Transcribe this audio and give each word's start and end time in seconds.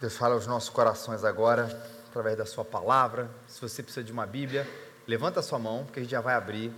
Deus 0.00 0.16
fala 0.16 0.34
aos 0.34 0.46
nossos 0.46 0.70
corações 0.70 1.24
agora, 1.24 1.64
através 2.08 2.34
da 2.34 2.46
Sua 2.46 2.64
palavra. 2.64 3.30
Se 3.46 3.60
você 3.60 3.82
precisa 3.82 4.02
de 4.02 4.10
uma 4.10 4.24
Bíblia, 4.24 4.66
levanta 5.06 5.40
a 5.40 5.42
sua 5.42 5.58
mão, 5.58 5.84
que 5.92 5.98
a 5.98 6.02
gente 6.02 6.10
já 6.10 6.22
vai 6.22 6.34
abrir 6.34 6.72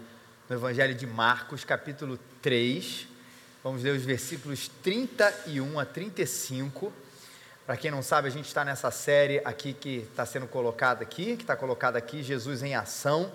no 0.48 0.56
Evangelho 0.56 0.92
de 0.92 1.06
Marcos, 1.06 1.64
capítulo 1.64 2.18
3. 2.42 3.06
Vamos 3.62 3.84
ler 3.84 3.94
os 3.94 4.02
versículos 4.02 4.66
31 4.82 5.78
a 5.78 5.84
35. 5.84 6.92
Para 7.64 7.76
quem 7.76 7.92
não 7.92 8.02
sabe, 8.02 8.26
a 8.26 8.30
gente 8.32 8.46
está 8.46 8.64
nessa 8.64 8.90
série 8.90 9.40
aqui 9.44 9.72
que 9.72 9.98
está 9.98 10.26
sendo 10.26 10.48
colocada 10.48 11.04
aqui, 11.04 11.36
que 11.36 11.44
está 11.44 11.54
colocada 11.54 11.96
aqui, 11.96 12.24
Jesus 12.24 12.60
em 12.60 12.74
Ação, 12.74 13.32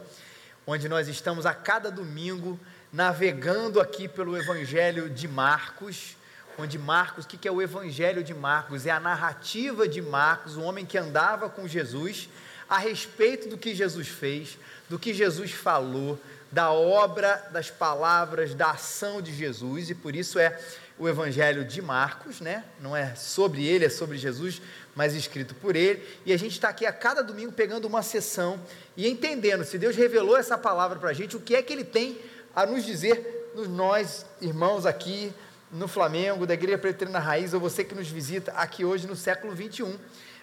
onde 0.65 0.89
nós 0.89 1.07
estamos 1.07 1.45
a 1.45 1.53
cada 1.53 1.89
domingo 1.89 2.59
navegando 2.91 3.79
aqui 3.79 4.09
pelo 4.09 4.35
Evangelho 4.37 5.09
de 5.09 5.29
Marcos 5.29 6.17
onde 6.57 6.77
Marcos, 6.77 7.25
o 7.25 7.27
que 7.27 7.47
é 7.47 7.51
o 7.51 7.61
Evangelho 7.61 8.23
de 8.23 8.33
Marcos? 8.33 8.85
É 8.85 8.91
a 8.91 8.99
narrativa 8.99 9.87
de 9.87 10.01
Marcos, 10.01 10.57
o 10.57 10.61
homem 10.61 10.85
que 10.85 10.97
andava 10.97 11.49
com 11.49 11.67
Jesus, 11.67 12.29
a 12.69 12.77
respeito 12.77 13.47
do 13.47 13.57
que 13.57 13.75
Jesus 13.75 14.07
fez, 14.07 14.57
do 14.89 14.97
que 14.97 15.13
Jesus 15.13 15.51
falou, 15.51 16.19
da 16.51 16.71
obra, 16.71 17.47
das 17.51 17.69
palavras, 17.69 18.53
da 18.53 18.71
ação 18.71 19.21
de 19.21 19.33
Jesus, 19.33 19.89
e 19.89 19.95
por 19.95 20.15
isso 20.15 20.39
é 20.39 20.59
o 20.97 21.07
Evangelho 21.07 21.63
de 21.63 21.81
Marcos, 21.81 22.41
né? 22.41 22.63
Não 22.81 22.95
é 22.95 23.13
sobre 23.15 23.65
ele, 23.65 23.85
é 23.85 23.89
sobre 23.89 24.17
Jesus, 24.17 24.61
mas 24.95 25.13
escrito 25.13 25.53
por 25.53 25.75
ele. 25.75 26.03
E 26.25 26.33
a 26.33 26.37
gente 26.37 26.53
está 26.53 26.69
aqui 26.69 26.85
a 26.85 26.91
cada 26.91 27.21
domingo 27.21 27.51
pegando 27.51 27.85
uma 27.85 28.01
sessão 28.01 28.59
e 28.95 29.07
entendendo 29.07 29.63
se 29.63 29.77
Deus 29.77 29.95
revelou 29.95 30.35
essa 30.35 30.57
palavra 30.57 30.97
para 30.97 31.11
a 31.11 31.13
gente, 31.13 31.35
o 31.35 31.39
que 31.39 31.55
é 31.55 31.61
que 31.61 31.71
ele 31.71 31.83
tem 31.83 32.19
a 32.55 32.65
nos 32.65 32.83
dizer, 32.83 33.51
nós, 33.69 34.25
irmãos 34.41 34.85
aqui, 34.85 35.31
no 35.71 35.87
Flamengo, 35.87 36.45
da 36.45 36.53
Igreja 36.53 36.77
Presbiteriana 36.77 37.19
Raiz, 37.19 37.53
ou 37.53 37.59
você 37.59 37.83
que 37.83 37.93
nos 37.93 38.07
visita 38.07 38.51
aqui 38.53 38.85
hoje 38.85 39.05
no 39.07 39.15
século 39.15 39.53
21. 39.53 39.97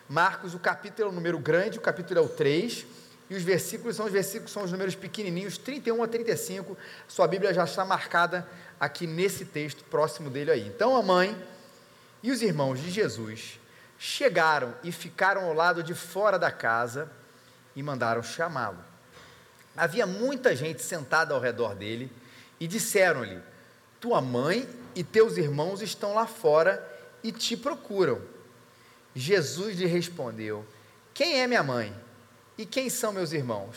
Marcos, 0.08 0.54
o 0.54 0.58
capítulo 0.58 1.08
é 1.08 1.10
o 1.10 1.14
número 1.14 1.38
grande, 1.38 1.78
o 1.78 1.80
capítulo 1.80 2.20
é 2.20 2.22
o 2.22 2.28
3, 2.28 2.86
e 3.30 3.34
os 3.34 3.42
versículos 3.42 3.96
são 3.96 4.04
os 4.06 4.12
versículos, 4.12 4.52
são 4.52 4.62
os 4.62 4.70
números 4.70 4.94
pequenininhos, 4.94 5.56
31 5.56 6.02
a 6.02 6.08
35. 6.08 6.76
Sua 7.08 7.26
Bíblia 7.26 7.54
já 7.54 7.64
está 7.64 7.84
marcada 7.84 8.46
aqui 8.78 9.06
nesse 9.06 9.46
texto, 9.46 9.82
próximo 9.84 10.28
dele 10.28 10.50
aí. 10.50 10.66
Então 10.66 10.94
a 10.94 11.02
mãe 11.02 11.36
e 12.22 12.30
os 12.30 12.42
irmãos 12.42 12.80
de 12.80 12.90
Jesus 12.90 13.58
chegaram 13.98 14.74
e 14.82 14.92
ficaram 14.92 15.44
ao 15.44 15.54
lado 15.54 15.82
de 15.82 15.94
fora 15.94 16.38
da 16.38 16.50
casa 16.50 17.10
e 17.74 17.82
mandaram 17.82 18.22
chamá-lo. 18.22 18.78
Havia 19.74 20.06
muita 20.06 20.54
gente 20.54 20.82
sentada 20.82 21.32
ao 21.32 21.40
redor 21.40 21.74
dele 21.74 22.12
e 22.60 22.66
disseram-lhe: 22.66 23.40
Tua 23.98 24.20
mãe 24.20 24.68
e 24.94 25.02
teus 25.02 25.36
irmãos 25.36 25.82
estão 25.82 26.14
lá 26.14 26.26
fora 26.26 26.86
e 27.22 27.32
te 27.32 27.56
procuram. 27.56 28.20
Jesus 29.14 29.78
lhe 29.78 29.86
respondeu: 29.86 30.64
Quem 31.12 31.40
é 31.40 31.46
minha 31.46 31.62
mãe? 31.62 31.94
E 32.56 32.64
quem 32.64 32.88
são 32.88 33.12
meus 33.12 33.32
irmãos? 33.32 33.76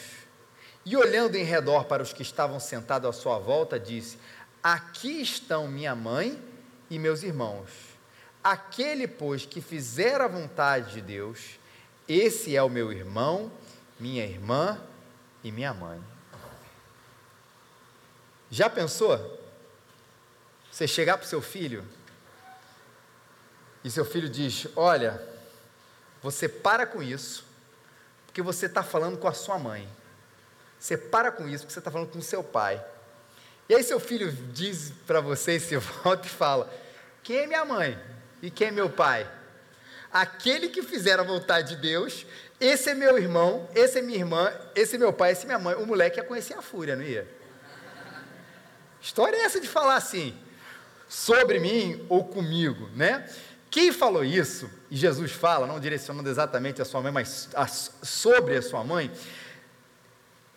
E 0.86 0.96
olhando 0.96 1.36
em 1.36 1.44
redor 1.44 1.86
para 1.86 2.04
os 2.04 2.14
que 2.14 2.22
estavam 2.22 2.60
sentados 2.60 3.10
à 3.10 3.14
sua 3.14 3.40
volta, 3.40 3.80
disse: 3.80 4.18
Aqui 4.62 5.22
estão 5.22 5.68
minha 5.68 5.96
mãe 5.96 6.42
e 6.90 6.98
meus 6.98 7.24
irmãos. 7.24 7.70
Aquele, 8.44 9.08
pois, 9.08 9.46
que 9.46 9.60
fizer 9.60 10.22
a 10.22 10.28
vontade 10.28 10.94
de 10.94 11.02
Deus, 11.02 11.60
esse 12.08 12.56
é 12.56 12.64
o 12.64 12.70
meu 12.70 12.92
irmão, 12.92 13.52
minha 14.00 14.26
irmã 14.26 14.82
e 15.44 15.52
minha 15.52 15.74
mãe. 15.74 16.02
Já 18.50 18.70
pensou? 18.70 19.47
Você 20.78 20.88
chegar 20.88 21.18
para 21.18 21.26
o 21.26 21.28
seu 21.28 21.42
filho 21.42 21.84
e 23.84 23.90
seu 23.90 24.06
filho 24.06 24.30
diz: 24.30 24.68
Olha, 24.76 25.20
você 26.22 26.48
para 26.48 26.86
com 26.86 27.02
isso, 27.02 27.48
porque 28.28 28.44
você 28.44 28.68
está 28.68 28.84
falando 28.84 29.18
com 29.18 29.28
a 29.28 29.34
sua 29.34 29.58
mãe. 29.58 29.90
Você 30.80 30.96
para 30.96 31.32
com 31.32 31.48
isso, 31.48 31.64
porque 31.64 31.74
você 31.74 31.80
está 31.80 31.90
falando 31.90 32.12
com 32.12 32.20
o 32.20 32.22
seu 32.22 32.44
pai. 32.44 32.80
E 33.68 33.74
aí 33.74 33.84
seu 33.84 34.00
filho 34.00 34.32
diz 34.32 34.94
para 35.08 35.20
você, 35.20 35.60
você 35.60 35.78
volta 35.82 36.28
e 36.28 36.30
fala: 36.30 36.72
Quem 37.24 37.38
é 37.38 37.48
minha 37.48 37.66
mãe 37.66 38.00
e 38.40 38.52
quem 38.52 38.68
é 38.68 38.72
meu 38.72 38.88
pai? 38.88 39.28
Aquele 40.14 40.70
que 40.70 40.84
fizer 40.84 41.20
a 41.20 41.24
vontade 41.24 41.70
de 41.70 41.82
Deus, 41.82 42.24
esse 42.60 42.92
é 42.92 42.94
meu 42.94 43.18
irmão, 43.18 43.68
esse 43.74 43.98
é 43.98 44.02
minha 44.04 44.20
irmã, 44.20 44.54
esse 44.76 44.96
é 44.96 45.00
meu 45.00 45.12
pai, 45.12 45.32
esse 45.32 45.42
é 45.42 45.46
minha 45.48 45.58
mãe. 45.58 45.74
O 45.74 45.88
moleque 45.88 46.20
ia 46.20 46.24
conhecer 46.24 46.54
a 46.54 46.62
fúria, 46.62 46.96
não 46.96 47.04
ia? 47.04 47.28
História 49.02 49.38
é 49.38 49.42
essa 49.42 49.60
de 49.60 49.68
falar 49.68 49.96
assim 49.96 50.46
sobre 51.08 51.60
mim 51.60 52.06
ou 52.10 52.24
comigo, 52.24 52.90
né? 52.96 53.28
Quem 53.70 53.92
falou 53.92 54.24
isso, 54.24 54.70
e 54.90 54.96
Jesus 54.96 55.32
fala, 55.32 55.68
não 55.68 55.80
direcionando 55.80 56.30
exatamente 56.30 56.82
a 56.82 56.86
sua 56.86 57.02
mãe, 57.02 57.12
mas 57.12 57.50
a, 57.54 57.68
sobre 57.68 58.56
a 58.56 58.62
sua 58.62 58.84
mãe, 58.84 59.12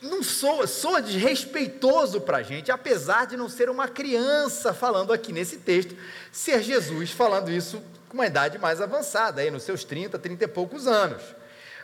não 0.00 0.22
soa, 0.22 0.66
soa 0.66 1.02
desrespeitoso 1.02 2.20
para 2.20 2.38
a 2.38 2.42
gente, 2.42 2.70
apesar 2.70 3.26
de 3.26 3.36
não 3.36 3.48
ser 3.48 3.68
uma 3.68 3.88
criança 3.88 4.72
falando 4.72 5.12
aqui 5.12 5.32
nesse 5.32 5.58
texto, 5.58 5.94
ser 6.32 6.62
Jesus 6.62 7.10
falando 7.10 7.50
isso 7.50 7.82
com 8.08 8.14
uma 8.14 8.26
idade 8.26 8.58
mais 8.58 8.80
avançada, 8.80 9.40
aí 9.40 9.50
nos 9.50 9.62
seus 9.62 9.84
30, 9.84 10.18
30 10.18 10.44
e 10.44 10.48
poucos 10.48 10.86
anos. 10.86 11.22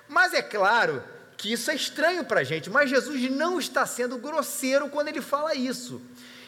Mas 0.09 0.33
é 0.33 0.43
claro 0.43 1.03
que 1.37 1.53
isso 1.53 1.71
é 1.71 1.75
estranho 1.75 2.25
para 2.25 2.41
a 2.41 2.45
gente, 2.45 2.71
mas 2.71 2.89
Jesus 2.89 3.31
não 3.31 3.59
está 3.59 3.85
sendo 3.85 4.17
grosseiro 4.17 4.89
quando 4.89 5.09
ele 5.09 5.21
fala 5.21 5.55
isso. 5.55 6.01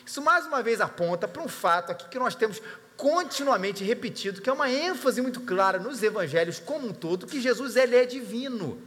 Isso 0.09 0.23
mais 0.23 0.47
uma 0.47 0.63
vez 0.63 0.81
aponta 0.81 1.29
para 1.29 1.43
um 1.43 1.49
fato 1.49 1.93
aqui 1.93 2.09
que 2.09 2.19
nós 2.19 2.35
temos 2.35 2.63
continuamente 2.97 3.85
repetido, 3.85 4.41
que 4.41 4.49
é 4.49 4.53
uma 4.53 4.71
ênfase 4.71 5.21
muito 5.21 5.43
clara 5.43 5.79
nos 5.79 6.03
evangelhos 6.03 6.59
como 6.59 6.89
um 6.89 6.95
todo, 6.95 7.27
que 7.27 7.39
Jesus 7.39 7.77
ele 7.77 7.95
é 7.95 8.07
divino. 8.07 8.81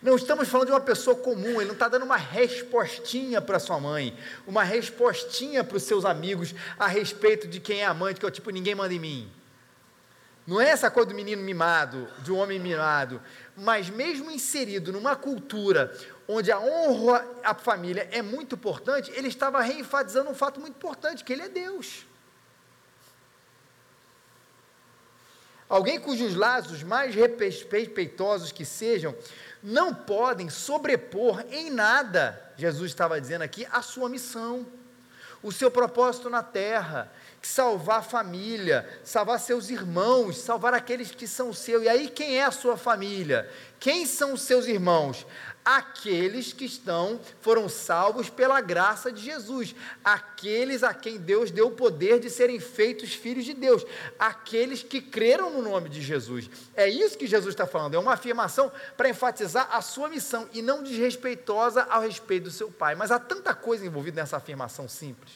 Não 0.00 0.16
estamos 0.16 0.48
falando 0.48 0.68
de 0.68 0.72
uma 0.72 0.80
pessoa 0.80 1.14
comum, 1.14 1.60
ele 1.60 1.66
não 1.66 1.74
está 1.74 1.86
dando 1.86 2.06
uma 2.06 2.16
respostinha 2.16 3.42
para 3.42 3.58
sua 3.58 3.78
mãe, 3.78 4.18
uma 4.46 4.64
respostinha 4.64 5.62
para 5.62 5.76
os 5.76 5.82
seus 5.82 6.06
amigos 6.06 6.54
a 6.78 6.86
respeito 6.86 7.46
de 7.46 7.60
quem 7.60 7.82
é 7.82 7.84
a 7.84 7.92
mãe, 7.92 8.14
de 8.14 8.20
que 8.20 8.24
é 8.24 8.28
o 8.30 8.32
tipo, 8.32 8.48
ninguém 8.48 8.74
manda 8.74 8.94
em 8.94 8.98
mim. 8.98 9.30
Não 10.46 10.58
é 10.58 10.70
essa 10.70 10.90
coisa 10.90 11.10
do 11.10 11.14
menino 11.14 11.42
mimado, 11.42 12.08
de 12.22 12.32
um 12.32 12.38
homem 12.38 12.58
mimado, 12.58 13.20
mas 13.54 13.90
mesmo 13.90 14.30
inserido 14.30 14.92
numa 14.92 15.14
cultura 15.14 15.94
onde 16.28 16.50
a 16.50 16.58
honra 16.58 17.26
à 17.44 17.54
família 17.54 18.08
é 18.10 18.20
muito 18.22 18.54
importante, 18.54 19.10
ele 19.12 19.28
estava 19.28 19.60
reenfatizando 19.60 20.30
um 20.30 20.34
fato 20.34 20.60
muito 20.60 20.76
importante, 20.76 21.24
que 21.24 21.32
ele 21.32 21.42
é 21.42 21.48
Deus. 21.48 22.04
Alguém 25.68 25.98
cujos 25.98 26.34
laços 26.34 26.82
mais 26.82 27.14
respeitosos 27.14 28.52
que 28.52 28.64
sejam, 28.64 29.14
não 29.62 29.92
podem 29.92 30.48
sobrepor 30.48 31.44
em 31.50 31.70
nada, 31.70 32.52
Jesus 32.56 32.90
estava 32.90 33.20
dizendo 33.20 33.42
aqui, 33.42 33.66
a 33.70 33.82
sua 33.82 34.08
missão, 34.08 34.66
o 35.42 35.50
seu 35.50 35.70
propósito 35.70 36.30
na 36.30 36.42
terra 36.42 37.10
salvar 37.46 38.00
a 38.00 38.02
família, 38.02 38.88
salvar 39.04 39.38
seus 39.38 39.70
irmãos, 39.70 40.38
salvar 40.38 40.74
aqueles 40.74 41.12
que 41.12 41.26
são 41.26 41.52
seus. 41.52 41.84
E 41.84 41.88
aí, 41.88 42.08
quem 42.08 42.38
é 42.38 42.44
a 42.44 42.50
sua 42.50 42.76
família? 42.76 43.48
Quem 43.78 44.04
são 44.04 44.32
os 44.32 44.42
seus 44.42 44.66
irmãos? 44.66 45.24
Aqueles 45.66 46.52
que 46.52 46.64
estão, 46.64 47.20
foram 47.40 47.68
salvos 47.68 48.30
pela 48.30 48.60
graça 48.60 49.10
de 49.10 49.20
Jesus, 49.20 49.74
aqueles 50.04 50.84
a 50.84 50.94
quem 50.94 51.18
Deus 51.18 51.50
deu 51.50 51.66
o 51.66 51.72
poder 51.72 52.20
de 52.20 52.30
serem 52.30 52.60
feitos 52.60 53.12
filhos 53.14 53.44
de 53.44 53.52
Deus, 53.52 53.84
aqueles 54.16 54.84
que 54.84 55.00
creram 55.00 55.50
no 55.50 55.60
nome 55.60 55.88
de 55.88 56.00
Jesus. 56.00 56.48
É 56.72 56.88
isso 56.88 57.18
que 57.18 57.26
Jesus 57.26 57.52
está 57.52 57.66
falando, 57.66 57.94
é 57.94 57.98
uma 57.98 58.12
afirmação 58.12 58.70
para 58.96 59.08
enfatizar 59.08 59.68
a 59.72 59.80
sua 59.82 60.08
missão 60.08 60.48
e 60.52 60.62
não 60.62 60.84
desrespeitosa 60.84 61.82
ao 61.90 62.02
respeito 62.02 62.44
do 62.44 62.50
seu 62.52 62.70
pai. 62.70 62.94
Mas 62.94 63.10
há 63.10 63.18
tanta 63.18 63.52
coisa 63.52 63.84
envolvida 63.84 64.20
nessa 64.20 64.36
afirmação 64.36 64.88
simples. 64.88 65.32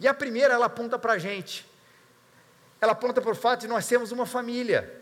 E 0.00 0.08
a 0.08 0.12
primeira, 0.14 0.54
ela 0.54 0.66
aponta 0.66 0.98
para 0.98 1.12
a 1.12 1.18
gente. 1.18 1.64
Ela 2.80 2.92
aponta 2.92 3.20
para 3.20 3.30
o 3.30 3.36
fato 3.36 3.60
de 3.60 3.68
nós 3.68 3.84
sermos 3.84 4.10
uma 4.10 4.26
família. 4.26 4.97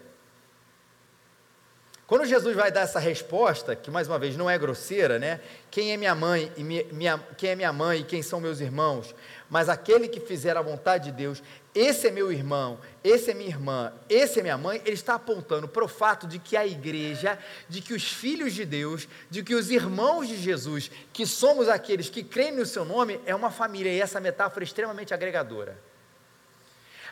Quando 2.06 2.24
Jesus 2.24 2.54
vai 2.54 2.70
dar 2.70 2.82
essa 2.82 3.00
resposta, 3.00 3.74
que 3.74 3.91
mais 3.91 4.06
uma 4.06 4.16
vez 4.16 4.36
não 4.36 4.48
é 4.48 4.56
grosseira, 4.56 5.18
né? 5.18 5.41
Quem 5.72 5.92
é 5.92 5.97
minha 5.97 6.14
mãe 6.14 6.53
e 6.56 6.62
minha, 6.62 7.18
quem 7.36 7.50
é 7.50 7.56
minha 7.56 7.72
mãe 7.72 8.00
e 8.00 8.04
quem 8.04 8.22
são 8.22 8.41
meus 8.41 8.60
irmãos? 8.60 9.12
Mas 9.50 9.68
aquele 9.68 10.06
que 10.06 10.20
fizer 10.20 10.56
a 10.56 10.62
vontade 10.62 11.10
de 11.10 11.12
Deus, 11.12 11.42
esse 11.74 12.06
é 12.06 12.10
meu 12.12 12.30
irmão, 12.30 12.78
esse 13.03 13.32
é 13.32 13.34
minha 13.34 13.48
irmã, 13.48 13.92
esse 14.08 14.38
é 14.38 14.42
minha 14.42 14.56
mãe, 14.56 14.80
ele 14.84 14.94
está 14.94 15.16
apontando 15.16 15.66
para 15.66 15.84
o 15.84 15.88
fato 15.88 16.28
de 16.28 16.38
que 16.38 16.56
a 16.56 16.64
igreja, 16.64 17.36
de 17.68 17.80
que 17.80 17.92
os 17.92 18.04
filhos 18.04 18.54
de 18.54 18.64
Deus, 18.64 19.09
de 19.28 19.42
que 19.42 19.56
os 19.56 19.68
irmãos 19.68 20.28
de 20.28 20.36
Jesus, 20.36 20.92
que 21.12 21.26
somos 21.26 21.68
aqueles 21.68 22.09
que 22.09 22.22
creem 22.22 22.52
no 22.52 22.64
seu 22.64 22.84
nome, 22.84 23.20
é 23.26 23.34
uma 23.34 23.50
família, 23.50 23.92
e 23.92 24.00
essa 24.00 24.20
metáfora 24.20 24.64
é 24.64 24.66
extremamente 24.66 25.12
agregadora. 25.12 25.76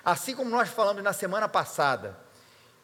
Assim 0.04 0.36
como 0.36 0.50
nós 0.50 0.68
falamos 0.68 1.02
na 1.02 1.12
semana 1.12 1.48
passada, 1.48 2.16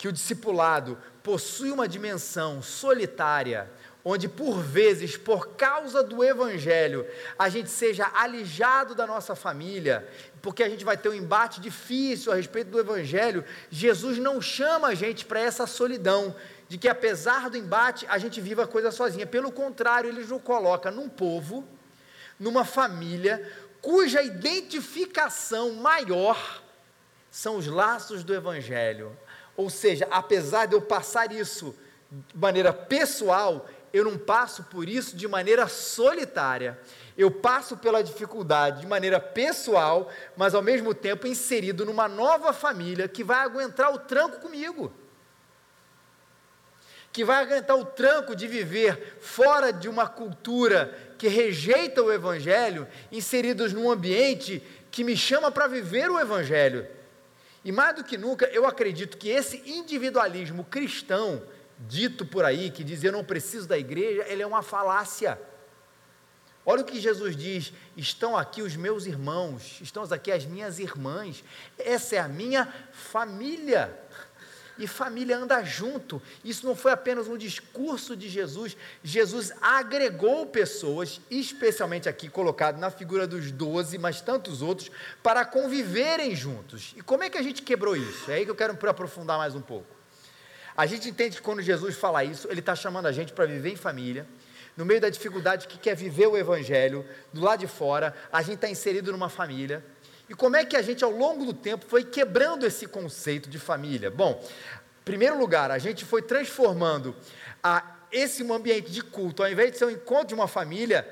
que 0.01 0.09
o 0.09 0.13
discipulado 0.13 0.97
possui 1.23 1.71
uma 1.71 1.89
dimensão 1.89 2.63
solitária, 2.63 3.71
onde 4.05 4.29
por 4.29 4.61
vezes, 4.61 5.17
por 5.17 5.49
causa 5.49 6.03
do 6.03 6.25
Evangelho, 6.25 7.07
a 7.39 7.49
gente 7.49 7.71
seja 7.71 8.11
alijado 8.15 8.95
da 8.95 9.07
nossa 9.07 9.35
família, 9.35 10.09
porque 10.41 10.63
a 10.63 10.69
gente 10.69 10.85
vai 10.85 10.97
ter 10.97 11.11
um 11.11 11.15
embate 11.15 11.61
difícil 11.61 12.33
a 12.33 12.35
respeito 12.35 12.71
do 12.71 12.81
Evangelho, 12.81 13.45
Jesus 13.71 14.19
não 14.19 14.41
chama 14.41 14.89
a 14.89 14.95
gente 14.95 15.25
para 15.25 15.41
essa 15.41 15.67
solidão, 15.67 16.35
de 16.69 16.79
que 16.79 16.89
apesar 16.89 17.51
do 17.51 17.59
embate 17.59 18.07
a 18.09 18.17
gente 18.17 18.41
viva 18.41 18.65
a 18.65 18.67
coisa 18.67 18.91
sozinha. 18.91 19.27
Pelo 19.27 19.51
contrário, 19.51 20.09
ele 20.09 20.25
nos 20.25 20.43
coloca 20.43 20.91
num 20.91 21.09
povo, 21.09 21.67
numa 22.39 22.65
família, 22.65 23.47
cuja 23.83 24.23
identificação 24.23 25.73
maior 25.73 26.63
são 27.31 27.57
os 27.57 27.67
laços 27.67 28.25
do 28.25 28.35
Evangelho. 28.35 29.17
Ou 29.61 29.69
seja, 29.69 30.09
apesar 30.11 30.65
de 30.65 30.75
eu 30.75 30.81
passar 30.81 31.31
isso 31.33 31.77
de 32.11 32.39
maneira 32.39 32.73
pessoal, 32.73 33.69
eu 33.93 34.03
não 34.07 34.17
passo 34.17 34.63
por 34.65 34.89
isso 34.89 35.15
de 35.15 35.29
maneira 35.29 35.69
solitária. 35.69 36.81
Eu 37.17 37.31
passo 37.31 37.77
pela 37.77 38.03
dificuldade 38.03 38.81
de 38.81 38.87
maneira 38.87 39.21
pessoal, 39.21 40.11
mas 40.35 40.55
ao 40.55 40.63
mesmo 40.63 40.95
tempo 40.95 41.27
inserido 41.27 41.85
numa 41.85 42.09
nova 42.09 42.55
família 42.55 43.07
que 43.07 43.23
vai 43.23 43.41
aguentar 43.41 43.93
o 43.93 43.99
tranco 43.99 44.41
comigo. 44.41 44.91
Que 47.13 47.23
vai 47.23 47.43
aguentar 47.43 47.77
o 47.77 47.85
tranco 47.85 48.35
de 48.35 48.47
viver 48.47 49.19
fora 49.21 49.75
de 49.75 49.91
uma 49.91 50.09
cultura 50.09 50.99
que 51.19 51.29
rejeita 51.29 52.03
o 52.03 52.11
Evangelho, 52.11 52.89
inseridos 53.13 53.75
num 53.75 53.91
ambiente 53.91 54.67
que 54.91 55.05
me 55.05 55.19
chama 55.19 55.51
para 55.51 55.67
viver 55.67 56.11
o 56.11 56.19
Evangelho. 56.19 56.89
E 57.65 57.71
mais 57.71 57.95
do 57.97 58.05
que 58.05 58.17
nunca, 58.17 58.47
eu 58.47 58.67
acredito 58.67 59.19
que 59.19 59.29
esse 59.29 59.63
individualismo 59.71 60.65
cristão, 60.65 61.43
dito 61.79 62.25
por 62.25 62.45
aí, 62.45 62.71
que 62.71 62.83
diz 62.83 63.05
eu 63.05 63.13
não 63.13 63.25
preciso 63.25 63.69
da 63.69 63.79
igreja, 63.79 64.25
ele 64.29 64.43
é 64.43 64.47
uma 64.47 64.63
falácia. 64.63 65.39
Olha 66.65 66.83
o 66.83 66.85
que 66.85 67.01
Jesus 67.01 67.37
diz: 67.37 67.73
estão 67.97 68.37
aqui 68.37 68.63
os 68.63 68.77
meus 68.77 69.07
irmãos, 69.07 69.79
estão 69.81 70.03
aqui 70.05 70.31
as 70.31 70.45
minhas 70.45 70.79
irmãs, 70.79 71.43
essa 71.79 72.17
é 72.17 72.19
a 72.19 72.29
minha 72.29 72.73
família. 72.93 73.99
E 74.81 74.87
família 74.87 75.37
anda 75.37 75.63
junto. 75.63 76.21
Isso 76.43 76.67
não 76.67 76.75
foi 76.75 76.91
apenas 76.91 77.29
um 77.29 77.37
discurso 77.37 78.17
de 78.17 78.29
Jesus, 78.29 78.77
Jesus 79.05 79.53
agregou 79.61 80.47
pessoas, 80.47 81.21
especialmente 81.31 82.09
aqui 82.09 82.29
colocado 82.29 82.79
na 82.79 82.91
figura 82.91 83.27
dos 83.27 83.53
doze, 83.53 83.99
mas 83.99 84.21
tantos 84.21 84.63
outros, 84.63 84.91
para 85.23 85.45
conviverem 85.45 86.35
juntos. 86.35 86.95
E 86.97 87.03
como 87.03 87.23
é 87.23 87.31
que 87.31 87.37
a 87.37 87.43
gente 87.43 87.61
quebrou 87.61 87.95
isso? 87.95 88.31
É 88.31 88.37
aí 88.37 88.45
que 88.45 88.51
eu 88.51 88.57
quero 88.57 88.77
aprofundar 88.89 89.37
mais 89.37 89.55
um 89.55 89.61
pouco. 89.61 89.87
A 90.75 90.87
gente 90.87 91.09
entende 91.09 91.37
que 91.37 91.43
quando 91.43 91.61
Jesus 91.61 91.97
fala 91.97 92.25
isso, 92.25 92.49
ele 92.51 92.61
está 92.61 92.75
chamando 92.75 93.05
a 93.05 93.13
gente 93.13 93.35
para 93.35 93.45
viver 93.45 93.71
em 93.71 93.77
família, 93.77 94.27
no 94.77 94.87
meio 94.87 95.01
da 95.01 95.11
dificuldade 95.11 95.69
que 95.69 95.77
quer 95.77 95.95
viver 95.95 96.27
o 96.27 96.39
Evangelho, 96.39 97.05
do 97.35 97.43
lado 97.43 97.61
de 97.61 97.67
fora, 97.67 98.15
a 98.33 98.41
gente 98.41 98.55
está 98.55 98.71
inserido 98.71 99.13
numa 99.13 99.29
família. 99.29 99.85
E 100.31 100.35
como 100.35 100.55
é 100.55 100.65
que 100.65 100.77
a 100.77 100.83
gente, 100.83 101.03
ao 101.03 101.11
longo 101.11 101.45
do 101.45 101.53
tempo, 101.53 101.85
foi 101.89 102.05
quebrando 102.05 102.65
esse 102.65 102.87
conceito 102.87 103.51
de 103.51 103.59
família? 103.59 104.13
Bom, 104.13 104.41
em 105.01 105.05
primeiro 105.05 105.37
lugar, 105.37 105.73
a 105.73 105.79
gente 105.79 106.05
foi 106.05 106.23
transformando 106.23 107.17
a, 107.61 107.97
esse 108.13 108.49
ambiente 108.49 108.93
de 108.93 109.03
culto, 109.03 109.43
ao 109.43 109.51
invés 109.51 109.73
de 109.73 109.79
ser 109.79 109.87
um 109.87 109.91
encontro 109.91 110.29
de 110.29 110.35
uma 110.35 110.47
família, 110.47 111.05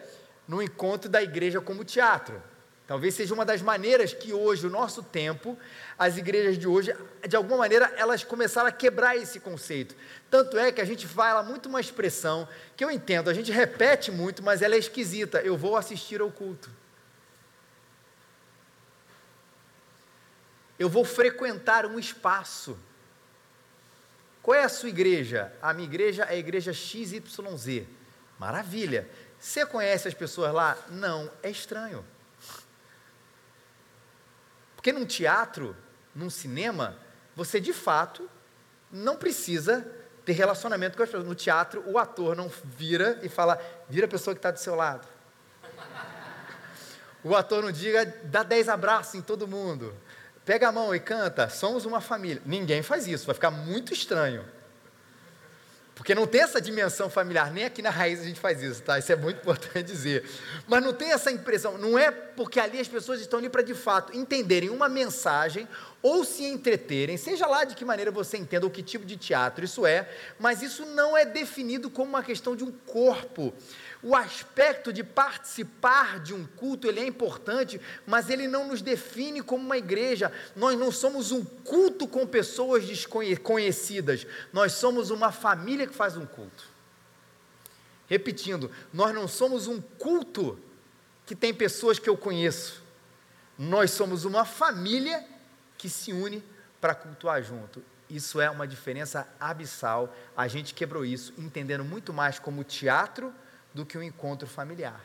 no 0.46 0.62
encontro 0.62 1.10
da 1.10 1.20
igreja 1.20 1.60
como 1.60 1.82
teatro. 1.82 2.40
Talvez 2.86 3.12
seja 3.12 3.34
uma 3.34 3.44
das 3.44 3.60
maneiras 3.60 4.14
que 4.14 4.32
hoje, 4.32 4.68
o 4.68 4.70
nosso 4.70 5.02
tempo, 5.02 5.58
as 5.98 6.16
igrejas 6.16 6.56
de 6.56 6.68
hoje, 6.68 6.94
de 7.28 7.34
alguma 7.34 7.58
maneira, 7.58 7.92
elas 7.96 8.22
começaram 8.22 8.68
a 8.68 8.72
quebrar 8.72 9.16
esse 9.16 9.40
conceito. 9.40 9.96
Tanto 10.30 10.56
é 10.56 10.70
que 10.70 10.80
a 10.80 10.84
gente 10.84 11.08
fala 11.08 11.42
muito 11.42 11.68
uma 11.68 11.80
expressão 11.80 12.46
que 12.76 12.84
eu 12.84 12.90
entendo, 12.90 13.28
a 13.28 13.34
gente 13.34 13.50
repete 13.50 14.12
muito, 14.12 14.44
mas 14.44 14.62
ela 14.62 14.76
é 14.76 14.78
esquisita. 14.78 15.40
Eu 15.40 15.56
vou 15.56 15.76
assistir 15.76 16.20
ao 16.20 16.30
culto. 16.30 16.77
Eu 20.78 20.88
vou 20.88 21.04
frequentar 21.04 21.86
um 21.86 21.98
espaço. 21.98 22.78
Qual 24.42 24.54
é 24.54 24.64
a 24.64 24.68
sua 24.68 24.88
igreja? 24.88 25.52
A 25.60 25.74
minha 25.74 25.86
igreja 25.86 26.22
é 26.24 26.34
a 26.34 26.36
igreja 26.36 26.72
XYZ. 26.72 27.86
Maravilha. 28.38 29.08
Você 29.38 29.66
conhece 29.66 30.08
as 30.08 30.14
pessoas 30.14 30.52
lá? 30.52 30.76
Não, 30.88 31.30
é 31.42 31.50
estranho. 31.50 32.04
Porque 34.76 34.92
num 34.92 35.04
teatro, 35.04 35.76
num 36.14 36.30
cinema, 36.30 36.96
você 37.34 37.60
de 37.60 37.72
fato 37.72 38.30
não 38.90 39.16
precisa 39.16 39.86
ter 40.24 40.32
relacionamento 40.32 40.96
com 40.96 41.02
as 41.02 41.08
pessoas. 41.08 41.26
No 41.26 41.34
teatro, 41.34 41.82
o 41.86 41.98
ator 41.98 42.36
não 42.36 42.50
vira 42.64 43.18
e 43.22 43.28
fala, 43.28 43.60
vira 43.88 44.06
a 44.06 44.08
pessoa 44.08 44.34
que 44.34 44.38
está 44.38 44.50
do 44.50 44.58
seu 44.58 44.74
lado. 44.74 45.06
O 47.24 47.34
ator 47.34 47.62
não 47.62 47.72
diga, 47.72 48.06
dá 48.24 48.42
dez 48.42 48.68
abraços 48.68 49.14
em 49.14 49.20
todo 49.20 49.48
mundo. 49.48 49.94
Pega 50.48 50.68
a 50.68 50.72
mão 50.72 50.94
e 50.94 50.98
canta, 50.98 51.50
somos 51.50 51.84
uma 51.84 52.00
família. 52.00 52.40
Ninguém 52.46 52.82
faz 52.82 53.06
isso, 53.06 53.26
vai 53.26 53.34
ficar 53.34 53.50
muito 53.50 53.92
estranho. 53.92 54.46
Porque 55.94 56.14
não 56.14 56.26
tem 56.26 56.40
essa 56.40 56.58
dimensão 56.58 57.10
familiar, 57.10 57.52
nem 57.52 57.66
aqui 57.66 57.82
na 57.82 57.90
raiz 57.90 58.22
a 58.22 58.24
gente 58.24 58.40
faz 58.40 58.62
isso, 58.62 58.80
tá? 58.82 58.98
Isso 58.98 59.12
é 59.12 59.16
muito 59.16 59.40
importante 59.44 59.82
dizer. 59.82 60.26
Mas 60.66 60.82
não 60.82 60.94
tem 60.94 61.12
essa 61.12 61.30
impressão, 61.30 61.76
não 61.76 61.98
é 61.98 62.10
porque 62.10 62.58
ali 62.58 62.80
as 62.80 62.88
pessoas 62.88 63.20
estão 63.20 63.38
ali 63.38 63.50
para 63.50 63.60
de 63.60 63.74
fato 63.74 64.16
entenderem 64.16 64.70
uma 64.70 64.88
mensagem 64.88 65.68
ou 66.00 66.24
se 66.24 66.44
entreterem, 66.44 67.18
seja 67.18 67.46
lá 67.46 67.64
de 67.64 67.74
que 67.74 67.84
maneira 67.84 68.10
você 68.10 68.38
entenda 68.38 68.64
ou 68.64 68.70
que 68.70 68.82
tipo 68.82 69.04
de 69.04 69.18
teatro 69.18 69.66
isso 69.66 69.84
é, 69.84 70.08
mas 70.38 70.62
isso 70.62 70.86
não 70.86 71.14
é 71.14 71.26
definido 71.26 71.90
como 71.90 72.08
uma 72.08 72.22
questão 72.22 72.56
de 72.56 72.64
um 72.64 72.72
corpo. 72.72 73.52
O 74.00 74.14
aspecto 74.14 74.92
de 74.92 75.02
participar 75.02 76.20
de 76.20 76.32
um 76.32 76.46
culto, 76.46 76.86
ele 76.86 77.00
é 77.00 77.06
importante, 77.06 77.80
mas 78.06 78.30
ele 78.30 78.46
não 78.46 78.68
nos 78.68 78.80
define 78.80 79.42
como 79.42 79.64
uma 79.64 79.76
igreja. 79.76 80.32
Nós 80.54 80.78
não 80.78 80.92
somos 80.92 81.32
um 81.32 81.44
culto 81.44 82.06
com 82.06 82.24
pessoas 82.24 82.84
desconhecidas. 82.86 84.24
Nós 84.52 84.72
somos 84.72 85.10
uma 85.10 85.32
família 85.32 85.86
que 85.86 85.94
faz 85.94 86.16
um 86.16 86.24
culto. 86.24 86.64
Repetindo, 88.06 88.70
nós 88.92 89.12
não 89.12 89.26
somos 89.26 89.66
um 89.66 89.80
culto 89.80 90.58
que 91.26 91.34
tem 91.34 91.52
pessoas 91.52 91.98
que 91.98 92.08
eu 92.08 92.16
conheço. 92.16 92.82
Nós 93.58 93.90
somos 93.90 94.24
uma 94.24 94.44
família 94.44 95.26
que 95.76 95.88
se 95.88 96.12
une 96.12 96.42
para 96.80 96.94
cultuar 96.94 97.42
junto. 97.42 97.82
Isso 98.08 98.40
é 98.40 98.48
uma 98.48 98.66
diferença 98.66 99.28
abissal. 99.40 100.16
A 100.36 100.46
gente 100.46 100.72
quebrou 100.72 101.04
isso, 101.04 101.34
entendendo 101.36 101.84
muito 101.84 102.12
mais 102.12 102.38
como 102.38 102.62
teatro 102.62 103.34
do 103.72 103.84
que 103.86 103.96
um 103.96 104.02
encontro 104.02 104.46
familiar. 104.46 105.04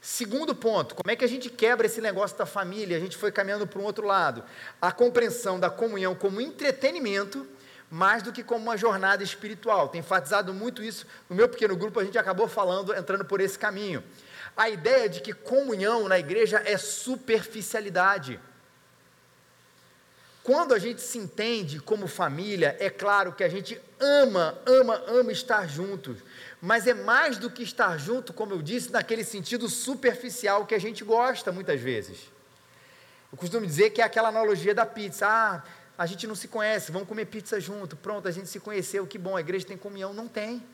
Segundo 0.00 0.54
ponto, 0.54 0.94
como 0.94 1.10
é 1.10 1.16
que 1.16 1.24
a 1.24 1.28
gente 1.28 1.48
quebra 1.48 1.86
esse 1.86 1.98
negócio 1.98 2.36
da 2.36 2.44
família? 2.44 2.96
A 2.96 3.00
gente 3.00 3.16
foi 3.16 3.32
caminhando 3.32 3.66
para 3.66 3.80
um 3.80 3.84
outro 3.84 4.06
lado. 4.06 4.44
A 4.80 4.92
compreensão 4.92 5.58
da 5.58 5.70
comunhão 5.70 6.14
como 6.14 6.42
entretenimento, 6.42 7.46
mais 7.90 8.22
do 8.22 8.30
que 8.30 8.44
como 8.44 8.64
uma 8.64 8.76
jornada 8.76 9.22
espiritual. 9.22 9.88
Tem 9.88 10.00
enfatizado 10.00 10.52
muito 10.52 10.82
isso 10.82 11.06
no 11.26 11.34
meu 11.34 11.48
pequeno 11.48 11.74
grupo, 11.74 12.00
a 12.00 12.04
gente 12.04 12.18
acabou 12.18 12.46
falando, 12.46 12.94
entrando 12.94 13.24
por 13.24 13.40
esse 13.40 13.58
caminho. 13.58 14.04
A 14.54 14.68
ideia 14.68 15.08
de 15.08 15.20
que 15.20 15.32
comunhão 15.32 16.06
na 16.06 16.18
igreja 16.18 16.62
é 16.66 16.76
superficialidade. 16.76 18.38
Quando 20.42 20.74
a 20.74 20.78
gente 20.78 21.00
se 21.00 21.16
entende 21.16 21.80
como 21.80 22.06
família, 22.06 22.76
é 22.78 22.90
claro 22.90 23.32
que 23.32 23.42
a 23.42 23.48
gente 23.48 23.80
ama, 23.98 24.58
ama, 24.66 25.02
ama 25.06 25.32
estar 25.32 25.66
juntos 25.66 26.18
mas 26.64 26.86
é 26.86 26.94
mais 26.94 27.36
do 27.36 27.50
que 27.50 27.62
estar 27.62 27.98
junto, 27.98 28.32
como 28.32 28.54
eu 28.54 28.62
disse, 28.62 28.90
naquele 28.90 29.22
sentido 29.22 29.68
superficial 29.68 30.64
que 30.64 30.74
a 30.74 30.78
gente 30.78 31.04
gosta 31.04 31.52
muitas 31.52 31.78
vezes. 31.78 32.32
Eu 33.30 33.36
costumo 33.36 33.66
dizer 33.66 33.90
que 33.90 34.00
é 34.00 34.04
aquela 34.04 34.30
analogia 34.30 34.74
da 34.74 34.86
pizza. 34.86 35.26
Ah, 35.28 35.62
a 35.98 36.06
gente 36.06 36.26
não 36.26 36.34
se 36.34 36.48
conhece, 36.48 36.90
vamos 36.90 37.06
comer 37.06 37.26
pizza 37.26 37.60
junto. 37.60 37.96
Pronto, 37.96 38.26
a 38.28 38.30
gente 38.30 38.48
se 38.48 38.58
conheceu, 38.60 39.06
que 39.06 39.18
bom, 39.18 39.36
a 39.36 39.40
igreja 39.40 39.66
tem 39.66 39.76
comunhão. 39.76 40.14
Não 40.14 40.26
tem. 40.26 40.64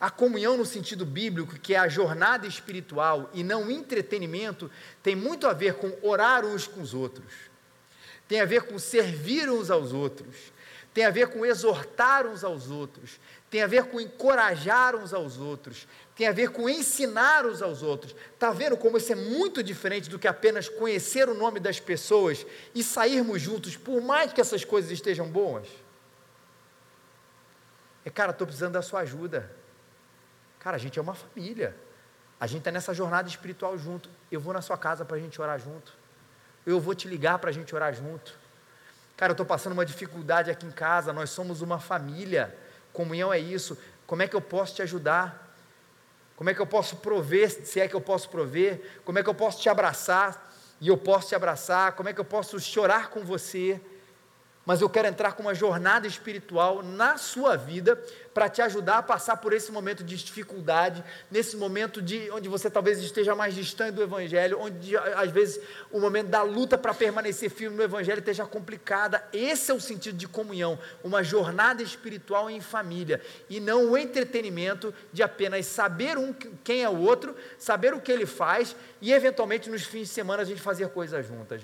A 0.00 0.10
comunhão, 0.10 0.56
no 0.56 0.66
sentido 0.66 1.06
bíblico, 1.06 1.60
que 1.60 1.74
é 1.74 1.78
a 1.78 1.86
jornada 1.86 2.44
espiritual 2.48 3.30
e 3.32 3.44
não 3.44 3.70
entretenimento, 3.70 4.68
tem 5.00 5.14
muito 5.14 5.46
a 5.46 5.52
ver 5.52 5.74
com 5.74 5.96
orar 6.02 6.44
uns 6.44 6.66
com 6.66 6.80
os 6.80 6.92
outros, 6.92 7.32
tem 8.26 8.40
a 8.40 8.44
ver 8.44 8.62
com 8.62 8.80
servir 8.80 9.48
uns 9.48 9.70
aos 9.70 9.92
outros, 9.92 10.52
tem 10.92 11.04
a 11.04 11.10
ver 11.10 11.28
com 11.28 11.46
exortar 11.46 12.26
uns 12.26 12.44
aos 12.44 12.68
outros, 12.68 13.20
tem 13.52 13.62
a 13.62 13.66
ver 13.66 13.84
com 13.84 14.00
encorajar 14.00 14.96
uns 14.96 15.12
aos 15.12 15.36
outros, 15.36 15.86
tem 16.16 16.26
a 16.26 16.32
ver 16.32 16.48
com 16.48 16.70
ensinar 16.70 17.44
uns 17.44 17.60
aos 17.60 17.82
outros. 17.82 18.16
Está 18.32 18.50
vendo 18.50 18.78
como 18.78 18.96
isso 18.96 19.12
é 19.12 19.14
muito 19.14 19.62
diferente 19.62 20.08
do 20.08 20.18
que 20.18 20.26
apenas 20.26 20.70
conhecer 20.70 21.28
o 21.28 21.34
nome 21.34 21.60
das 21.60 21.78
pessoas 21.78 22.46
e 22.74 22.82
sairmos 22.82 23.42
juntos, 23.42 23.76
por 23.76 24.00
mais 24.00 24.32
que 24.32 24.40
essas 24.40 24.64
coisas 24.64 24.90
estejam 24.90 25.28
boas? 25.28 25.68
É, 28.06 28.08
cara, 28.08 28.30
estou 28.30 28.46
precisando 28.46 28.72
da 28.72 28.80
sua 28.80 29.00
ajuda. 29.00 29.54
Cara, 30.58 30.76
a 30.76 30.80
gente 30.80 30.98
é 30.98 31.02
uma 31.02 31.14
família. 31.14 31.76
A 32.40 32.46
gente 32.46 32.60
está 32.60 32.70
nessa 32.70 32.94
jornada 32.94 33.28
espiritual 33.28 33.76
junto. 33.76 34.08
Eu 34.30 34.40
vou 34.40 34.54
na 34.54 34.62
sua 34.62 34.78
casa 34.78 35.04
para 35.04 35.18
a 35.18 35.20
gente 35.20 35.38
orar 35.42 35.60
junto. 35.60 35.92
Eu 36.64 36.80
vou 36.80 36.94
te 36.94 37.06
ligar 37.06 37.38
para 37.38 37.50
a 37.50 37.52
gente 37.52 37.74
orar 37.74 37.92
junto. 37.92 38.34
Cara, 39.14 39.32
eu 39.32 39.34
estou 39.34 39.44
passando 39.44 39.74
uma 39.74 39.84
dificuldade 39.84 40.50
aqui 40.50 40.64
em 40.64 40.70
casa. 40.70 41.12
Nós 41.12 41.28
somos 41.28 41.60
uma 41.60 41.78
família. 41.78 42.56
Comunhão 42.92 43.32
é 43.32 43.38
isso. 43.38 43.78
Como 44.06 44.22
é 44.22 44.28
que 44.28 44.36
eu 44.36 44.40
posso 44.40 44.74
te 44.74 44.82
ajudar? 44.82 45.54
Como 46.36 46.50
é 46.50 46.54
que 46.54 46.60
eu 46.60 46.66
posso 46.66 46.96
prover, 46.96 47.50
se 47.50 47.80
é 47.80 47.86
que 47.86 47.94
eu 47.94 48.00
posso 48.00 48.28
prover? 48.28 49.00
Como 49.04 49.18
é 49.18 49.22
que 49.22 49.28
eu 49.28 49.34
posso 49.34 49.60
te 49.60 49.68
abraçar 49.68 50.52
e 50.80 50.88
eu 50.88 50.96
posso 50.96 51.28
te 51.28 51.34
abraçar? 51.34 51.92
Como 51.92 52.08
é 52.08 52.12
que 52.12 52.20
eu 52.20 52.24
posso 52.24 52.58
chorar 52.58 53.10
com 53.10 53.24
você? 53.24 53.80
Mas 54.64 54.80
eu 54.80 54.88
quero 54.88 55.08
entrar 55.08 55.32
com 55.32 55.42
uma 55.42 55.54
jornada 55.54 56.06
espiritual 56.06 56.82
na 56.82 57.16
sua 57.16 57.56
vida 57.56 58.00
para 58.32 58.48
te 58.48 58.62
ajudar 58.62 58.98
a 58.98 59.02
passar 59.02 59.36
por 59.38 59.52
esse 59.52 59.72
momento 59.72 60.04
de 60.04 60.16
dificuldade, 60.16 61.02
nesse 61.30 61.56
momento 61.56 62.00
de 62.00 62.30
onde 62.30 62.48
você 62.48 62.70
talvez 62.70 62.98
esteja 63.00 63.34
mais 63.34 63.54
distante 63.54 63.94
do 63.94 64.02
evangelho, 64.02 64.60
onde 64.60 64.96
às 64.96 65.30
vezes 65.30 65.60
o 65.90 66.00
momento 66.00 66.28
da 66.28 66.42
luta 66.42 66.78
para 66.78 66.94
permanecer 66.94 67.50
firme 67.50 67.76
no 67.76 67.82
evangelho 67.82 68.20
esteja 68.20 68.46
complicada. 68.46 69.22
Esse 69.32 69.70
é 69.70 69.74
o 69.74 69.80
sentido 69.80 70.16
de 70.16 70.28
comunhão, 70.28 70.78
uma 71.02 71.22
jornada 71.24 71.82
espiritual 71.82 72.48
em 72.48 72.60
família 72.60 73.20
e 73.50 73.58
não 73.58 73.90
o 73.90 73.98
entretenimento 73.98 74.94
de 75.12 75.22
apenas 75.22 75.66
saber 75.66 76.16
um 76.16 76.32
quem 76.32 76.84
é 76.84 76.88
o 76.88 76.98
outro, 76.98 77.34
saber 77.58 77.94
o 77.94 78.00
que 78.00 78.12
ele 78.12 78.26
faz 78.26 78.76
e 79.00 79.12
eventualmente 79.12 79.68
nos 79.68 79.82
fins 79.82 80.08
de 80.08 80.14
semana 80.14 80.42
a 80.42 80.46
gente 80.46 80.60
fazer 80.60 80.88
coisas 80.88 81.26
juntas. 81.26 81.62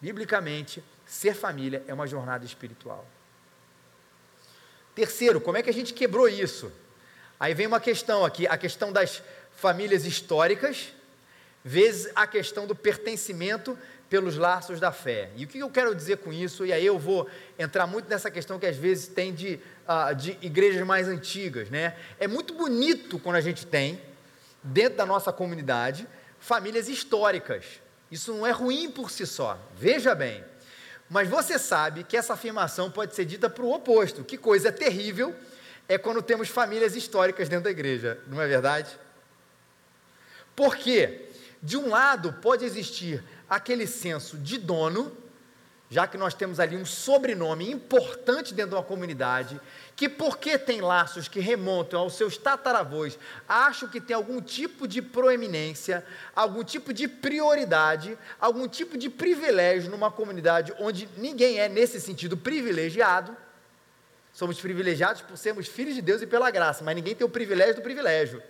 Biblicamente, 0.00 0.82
ser 1.12 1.34
família 1.34 1.82
é 1.86 1.92
uma 1.92 2.06
jornada 2.06 2.42
espiritual. 2.42 3.06
Terceiro, 4.94 5.42
como 5.42 5.58
é 5.58 5.62
que 5.62 5.68
a 5.68 5.72
gente 5.72 5.92
quebrou 5.92 6.26
isso? 6.26 6.72
Aí 7.38 7.52
vem 7.52 7.66
uma 7.66 7.78
questão 7.78 8.24
aqui, 8.24 8.46
a 8.46 8.56
questão 8.56 8.90
das 8.90 9.22
famílias 9.54 10.06
históricas, 10.06 10.88
vezes 11.62 12.10
a 12.14 12.26
questão 12.26 12.66
do 12.66 12.74
pertencimento 12.74 13.78
pelos 14.08 14.38
laços 14.38 14.80
da 14.80 14.90
fé. 14.90 15.28
E 15.36 15.44
o 15.44 15.48
que 15.48 15.58
eu 15.58 15.68
quero 15.68 15.94
dizer 15.94 16.16
com 16.16 16.32
isso? 16.32 16.64
E 16.64 16.72
aí 16.72 16.86
eu 16.86 16.98
vou 16.98 17.28
entrar 17.58 17.86
muito 17.86 18.08
nessa 18.08 18.30
questão 18.30 18.58
que 18.58 18.64
às 18.64 18.76
vezes 18.76 19.06
tem 19.06 19.34
de, 19.34 19.60
uh, 19.86 20.14
de 20.14 20.38
igrejas 20.40 20.84
mais 20.86 21.08
antigas, 21.08 21.68
né? 21.68 21.94
É 22.18 22.26
muito 22.26 22.54
bonito 22.54 23.18
quando 23.18 23.36
a 23.36 23.40
gente 23.42 23.66
tem, 23.66 24.00
dentro 24.62 24.96
da 24.96 25.04
nossa 25.04 25.30
comunidade, 25.30 26.08
famílias 26.40 26.88
históricas. 26.88 27.66
Isso 28.10 28.32
não 28.32 28.46
é 28.46 28.50
ruim 28.50 28.90
por 28.90 29.10
si 29.10 29.26
só. 29.26 29.58
Veja 29.76 30.14
bem. 30.14 30.51
Mas 31.12 31.28
você 31.28 31.58
sabe 31.58 32.04
que 32.04 32.16
essa 32.16 32.32
afirmação 32.32 32.90
pode 32.90 33.14
ser 33.14 33.26
dita 33.26 33.50
para 33.50 33.62
o 33.62 33.70
oposto. 33.70 34.24
Que 34.24 34.38
coisa 34.38 34.72
terrível 34.72 35.36
é 35.86 35.98
quando 35.98 36.22
temos 36.22 36.48
famílias 36.48 36.96
históricas 36.96 37.50
dentro 37.50 37.64
da 37.64 37.70
igreja, 37.70 38.18
não 38.26 38.40
é 38.40 38.48
verdade? 38.48 38.98
Porque, 40.56 41.28
de 41.62 41.76
um 41.76 41.90
lado, 41.90 42.32
pode 42.40 42.64
existir 42.64 43.22
aquele 43.46 43.86
senso 43.86 44.38
de 44.38 44.56
dono, 44.56 45.14
já 45.92 46.06
que 46.06 46.16
nós 46.16 46.32
temos 46.32 46.58
ali 46.58 46.74
um 46.74 46.86
sobrenome 46.86 47.70
importante 47.70 48.54
dentro 48.54 48.70
de 48.70 48.76
uma 48.76 48.82
comunidade, 48.82 49.60
que 49.94 50.08
porque 50.08 50.56
tem 50.56 50.80
laços 50.80 51.28
que 51.28 51.38
remontam 51.38 52.00
aos 52.00 52.14
seus 52.14 52.38
tataravôs, 52.38 53.18
acham 53.46 53.86
que 53.86 54.00
tem 54.00 54.16
algum 54.16 54.40
tipo 54.40 54.88
de 54.88 55.02
proeminência, 55.02 56.02
algum 56.34 56.64
tipo 56.64 56.94
de 56.94 57.06
prioridade, 57.06 58.16
algum 58.40 58.66
tipo 58.66 58.96
de 58.96 59.10
privilégio 59.10 59.90
numa 59.90 60.10
comunidade 60.10 60.72
onde 60.78 61.06
ninguém 61.18 61.60
é, 61.60 61.68
nesse 61.68 62.00
sentido, 62.00 62.38
privilegiado. 62.38 63.36
Somos 64.32 64.58
privilegiados 64.58 65.20
por 65.20 65.36
sermos 65.36 65.68
filhos 65.68 65.94
de 65.94 66.00
Deus 66.00 66.22
e 66.22 66.26
pela 66.26 66.50
graça, 66.50 66.82
mas 66.82 66.96
ninguém 66.96 67.14
tem 67.14 67.26
o 67.26 67.30
privilégio 67.30 67.74
do 67.74 67.82
privilégio. 67.82 68.42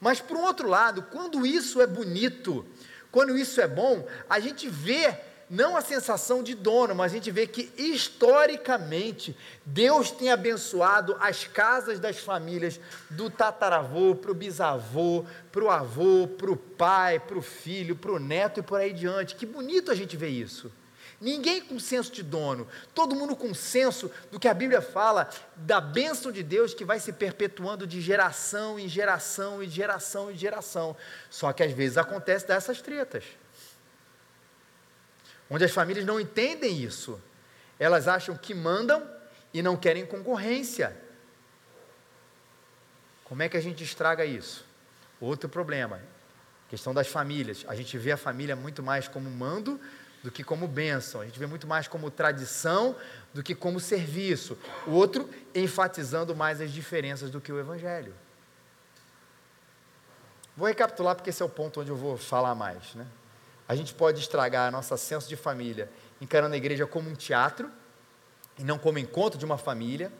Mas, 0.00 0.22
por 0.22 0.38
um 0.38 0.44
outro 0.44 0.66
lado, 0.66 1.02
quando 1.02 1.44
isso 1.44 1.82
é 1.82 1.86
bonito, 1.86 2.66
quando 3.12 3.36
isso 3.36 3.60
é 3.60 3.68
bom, 3.68 4.08
a 4.26 4.40
gente 4.40 4.66
vê 4.70 5.28
não 5.50 5.76
a 5.76 5.80
sensação 5.80 6.44
de 6.44 6.54
dono, 6.54 6.94
mas 6.94 7.10
a 7.10 7.16
gente 7.16 7.28
vê 7.32 7.44
que 7.44 7.72
historicamente 7.76 9.36
Deus 9.66 10.12
tem 10.12 10.30
abençoado 10.30 11.16
as 11.18 11.42
casas 11.44 11.98
das 11.98 12.20
famílias 12.20 12.78
do 13.10 13.28
tataravô 13.28 14.14
para 14.14 14.30
o 14.30 14.34
bisavô, 14.34 15.24
para 15.50 15.64
o 15.64 15.68
avô, 15.68 16.28
para 16.28 16.52
o 16.52 16.56
pai, 16.56 17.18
para 17.18 17.36
o 17.36 17.42
filho, 17.42 17.96
para 17.96 18.12
o 18.12 18.20
neto 18.20 18.60
e 18.60 18.62
por 18.62 18.78
aí 18.78 18.92
diante. 18.92 19.34
Que 19.34 19.44
bonito 19.44 19.90
a 19.90 19.94
gente 19.96 20.16
ver 20.16 20.28
isso. 20.28 20.70
Ninguém 21.20 21.60
com 21.60 21.80
senso 21.80 22.12
de 22.12 22.22
dono, 22.22 22.66
todo 22.94 23.16
mundo 23.16 23.34
com 23.34 23.52
senso 23.52 24.08
do 24.30 24.38
que 24.38 24.46
a 24.48 24.54
Bíblia 24.54 24.80
fala, 24.80 25.28
da 25.56 25.80
bênção 25.80 26.30
de 26.30 26.44
Deus 26.44 26.72
que 26.72 26.84
vai 26.84 27.00
se 27.00 27.12
perpetuando 27.12 27.88
de 27.88 28.00
geração 28.00 28.78
em 28.78 28.88
geração, 28.88 29.62
em 29.62 29.68
geração 29.68 30.30
em 30.30 30.36
geração. 30.36 30.96
Só 31.28 31.52
que 31.52 31.64
às 31.64 31.72
vezes 31.72 31.98
acontece 31.98 32.46
dessas 32.46 32.80
tretas 32.80 33.24
onde 35.50 35.64
as 35.64 35.72
famílias 35.72 36.06
não 36.06 36.20
entendem 36.20 36.80
isso. 36.80 37.20
Elas 37.78 38.06
acham 38.06 38.36
que 38.36 38.54
mandam 38.54 39.06
e 39.52 39.60
não 39.60 39.76
querem 39.76 40.06
concorrência. 40.06 40.96
Como 43.24 43.42
é 43.42 43.48
que 43.48 43.56
a 43.56 43.60
gente 43.60 43.82
estraga 43.82 44.24
isso? 44.24 44.64
Outro 45.20 45.48
problema, 45.48 46.00
questão 46.68 46.94
das 46.94 47.08
famílias. 47.08 47.64
A 47.68 47.74
gente 47.74 47.98
vê 47.98 48.12
a 48.12 48.16
família 48.16 48.54
muito 48.54 48.82
mais 48.82 49.08
como 49.08 49.28
mando 49.28 49.80
do 50.22 50.30
que 50.30 50.44
como 50.44 50.68
bênção. 50.68 51.20
A 51.20 51.24
gente 51.24 51.38
vê 51.38 51.46
muito 51.46 51.66
mais 51.66 51.88
como 51.88 52.10
tradição 52.10 52.96
do 53.34 53.42
que 53.42 53.54
como 53.54 53.80
serviço. 53.80 54.56
O 54.86 54.92
outro 54.92 55.28
enfatizando 55.54 56.34
mais 56.34 56.60
as 56.60 56.70
diferenças 56.70 57.30
do 57.30 57.40
que 57.40 57.52
o 57.52 57.58
evangelho. 57.58 58.14
Vou 60.56 60.68
recapitular 60.68 61.14
porque 61.14 61.30
esse 61.30 61.42
é 61.42 61.44
o 61.44 61.48
ponto 61.48 61.80
onde 61.80 61.90
eu 61.90 61.96
vou 61.96 62.16
falar 62.16 62.54
mais, 62.54 62.94
né? 62.94 63.06
A 63.70 63.76
gente 63.76 63.94
pode 63.94 64.18
estragar 64.18 64.72
nosso 64.72 64.98
senso 64.98 65.28
de 65.28 65.36
família 65.36 65.88
encarando 66.20 66.52
a 66.54 66.56
igreja 66.56 66.88
como 66.88 67.08
um 67.08 67.14
teatro 67.14 67.70
e 68.58 68.64
não 68.64 68.76
como 68.76 68.98
encontro 68.98 69.38
de 69.38 69.44
uma 69.44 69.56
família. 69.56 70.10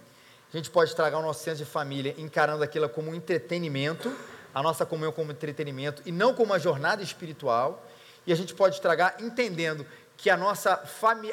A 0.54 0.56
gente 0.56 0.70
pode 0.70 0.90
estragar 0.90 1.18
o 1.18 1.22
nosso 1.24 1.42
senso 1.42 1.56
de 1.58 1.68
família 1.68 2.14
encarando 2.16 2.62
aquilo 2.62 2.88
como 2.88 3.10
um 3.10 3.14
entretenimento, 3.14 4.16
a 4.54 4.62
nossa 4.62 4.86
comunhão 4.86 5.10
como 5.10 5.32
entretenimento 5.32 6.00
e 6.06 6.12
não 6.12 6.32
como 6.32 6.52
uma 6.52 6.60
jornada 6.60 7.02
espiritual. 7.02 7.84
E 8.24 8.32
a 8.32 8.36
gente 8.36 8.54
pode 8.54 8.76
estragar 8.76 9.16
entendendo 9.18 9.84
que 10.16 10.30
a 10.30 10.36
nossa, 10.36 10.80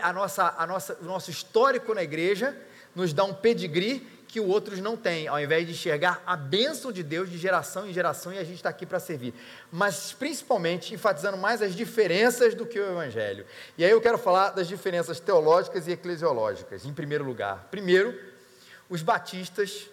a 0.01 0.11
nossa, 0.11 0.55
a 0.57 0.65
nossa, 0.65 0.97
o 0.99 1.05
nosso 1.05 1.29
histórico 1.29 1.93
na 1.93 2.01
igreja 2.01 2.57
nos 2.95 3.13
dá 3.13 3.23
um 3.25 3.33
pedigree 3.35 4.07
que 4.27 4.39
outros 4.39 4.79
não 4.79 4.97
têm, 4.97 5.27
ao 5.27 5.39
invés 5.39 5.65
de 5.65 5.71
enxergar 5.71 6.21
a 6.25 6.35
bênção 6.35 6.91
de 6.91 7.01
Deus 7.01 7.29
de 7.29 7.37
geração 7.37 7.87
em 7.87 7.93
geração 7.93 8.33
e 8.33 8.37
a 8.37 8.43
gente 8.43 8.57
está 8.57 8.69
aqui 8.69 8.85
para 8.85 8.99
servir. 8.99 9.33
Mas 9.71 10.11
principalmente 10.11 10.93
enfatizando 10.93 11.37
mais 11.37 11.61
as 11.61 11.73
diferenças 11.73 12.53
do 12.53 12.65
que 12.65 12.77
o 12.77 12.91
Evangelho. 12.91 13.45
E 13.77 13.85
aí 13.85 13.91
eu 13.91 14.01
quero 14.01 14.17
falar 14.17 14.49
das 14.49 14.67
diferenças 14.67 15.19
teológicas 15.19 15.87
e 15.87 15.91
eclesiológicas, 15.91 16.85
em 16.85 16.93
primeiro 16.93 17.23
lugar. 17.23 17.67
Primeiro, 17.71 18.19
os 18.89 19.01
batistas 19.01 19.87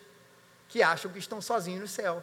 que 0.69 0.83
acham 0.83 1.11
que 1.11 1.19
estão 1.19 1.41
sozinhos 1.41 1.81
no 1.81 1.89
céu. 1.89 2.23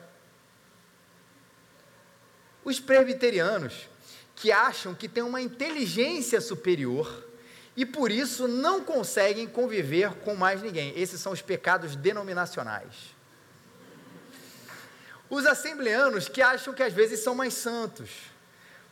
Os 2.64 2.80
presbiterianos 2.80 3.90
que 4.36 4.52
acham 4.52 4.94
que 4.94 5.08
têm 5.08 5.24
uma 5.24 5.42
inteligência 5.42 6.42
superior 6.42 7.31
e 7.76 7.86
por 7.86 8.12
isso 8.12 8.48
não 8.48 8.84
conseguem 8.84 9.48
conviver 9.48 10.14
com 10.16 10.36
mais 10.36 10.62
ninguém. 10.62 10.94
Esses 11.00 11.22
são 11.22 11.32
os 11.32 11.42
pecados 11.42 11.96
denominacionais. 11.96 13.16
Os 15.30 15.46
assembleanos 15.46 16.28
que 16.28 16.42
acham 16.42 16.74
que 16.74 16.84
às 16.84 16.92
vezes 16.92 17.22
são 17.22 17.34
mais 17.34 17.54
santos. 17.54 18.10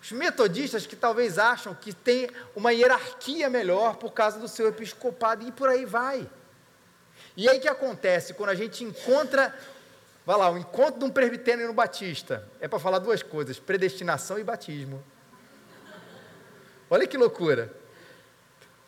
Os 0.01 0.13
metodistas 0.13 0.88
que 0.88 0.95
talvez 0.95 1.38
acham 1.38 1.75
que 1.75 1.91
tem 1.91 2.29
uma 2.55 2.71
hierarquia 2.71 3.50
melhor 3.50 3.98
por 3.98 4.13
causa 4.13 4.39
do 4.39 4.48
seu 4.48 4.69
episcopado 4.69 5.45
e 5.45 5.51
por 5.51 5.67
aí 5.67 5.83
vai. 5.83 6.29
E 7.36 7.50
aí 7.50 7.59
que 7.59 7.67
acontece 7.67 8.33
quando 8.33 8.51
a 8.51 8.55
gente 8.55 8.86
encontra, 8.86 9.53
vai 10.25 10.38
lá, 10.38 10.50
o 10.50 10.57
encontro 10.57 11.00
de 11.00 11.05
um 11.05 11.09
presbitério 11.09 11.67
no 11.67 11.74
batista, 11.74 12.48
é 12.62 12.67
para 12.69 12.79
falar 12.79 13.00
duas 13.00 13.21
coisas, 13.21 13.59
predestinação 13.59 14.39
e 14.39 14.43
batismo. 14.43 15.03
Olha 16.89 17.05
que 17.05 17.17
loucura 17.17 17.78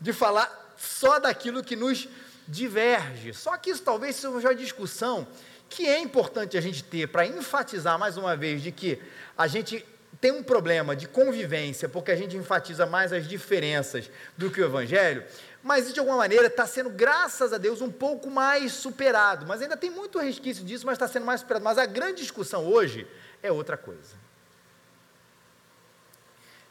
de 0.02 0.12
falar 0.12 0.74
só 0.76 1.20
daquilo 1.20 1.64
que 1.64 1.76
nos 1.76 2.10
diverge. 2.48 3.34
Só 3.34 3.56
que 3.56 3.70
isso 3.70 3.84
talvez 3.84 4.16
seja 4.16 4.30
uma 4.30 4.56
discussão 4.56 5.28
que 5.70 5.88
é 5.88 6.00
importante 6.00 6.58
a 6.58 6.62
gente 6.62 6.84
ter 6.84 7.08
para 7.08 7.26
enfatizar 7.26 7.98
mais 7.98 8.18
uma 8.18 8.36
vez 8.36 8.62
de 8.62 8.72
que 8.72 9.02
a 9.38 9.48
gente 9.48 9.86
tem 10.20 10.32
um 10.32 10.44
problema 10.44 10.96
de 10.96 11.08
convivência, 11.08 11.88
porque 11.88 12.12
a 12.12 12.16
gente 12.16 12.36
enfatiza 12.36 12.86
mais 12.86 13.14
as 13.14 13.28
diferenças 13.28 14.12
do 14.38 14.52
que 14.52 14.62
o 14.62 14.66
Evangelho, 14.66 15.24
mas 15.64 15.92
de 15.94 16.00
alguma 16.00 16.18
maneira 16.18 16.48
está 16.48 16.66
sendo, 16.66 16.90
graças 16.90 17.54
a 17.54 17.58
Deus, 17.58 17.82
um 17.82 17.92
pouco 17.92 18.30
mais 18.30 18.74
superado. 18.74 19.46
Mas 19.48 19.62
ainda 19.62 19.78
tem 19.78 19.90
muito 19.90 20.20
resquício 20.20 20.66
disso, 20.66 20.86
mas 20.86 20.94
está 20.94 21.08
sendo 21.08 21.26
mais 21.26 21.42
superado. 21.42 21.64
Mas 21.64 21.78
a 21.78 21.86
grande 21.86 22.22
discussão 22.22 22.66
hoje 22.66 23.08
é 23.42 23.52
outra 23.52 23.78
coisa. 23.78 24.16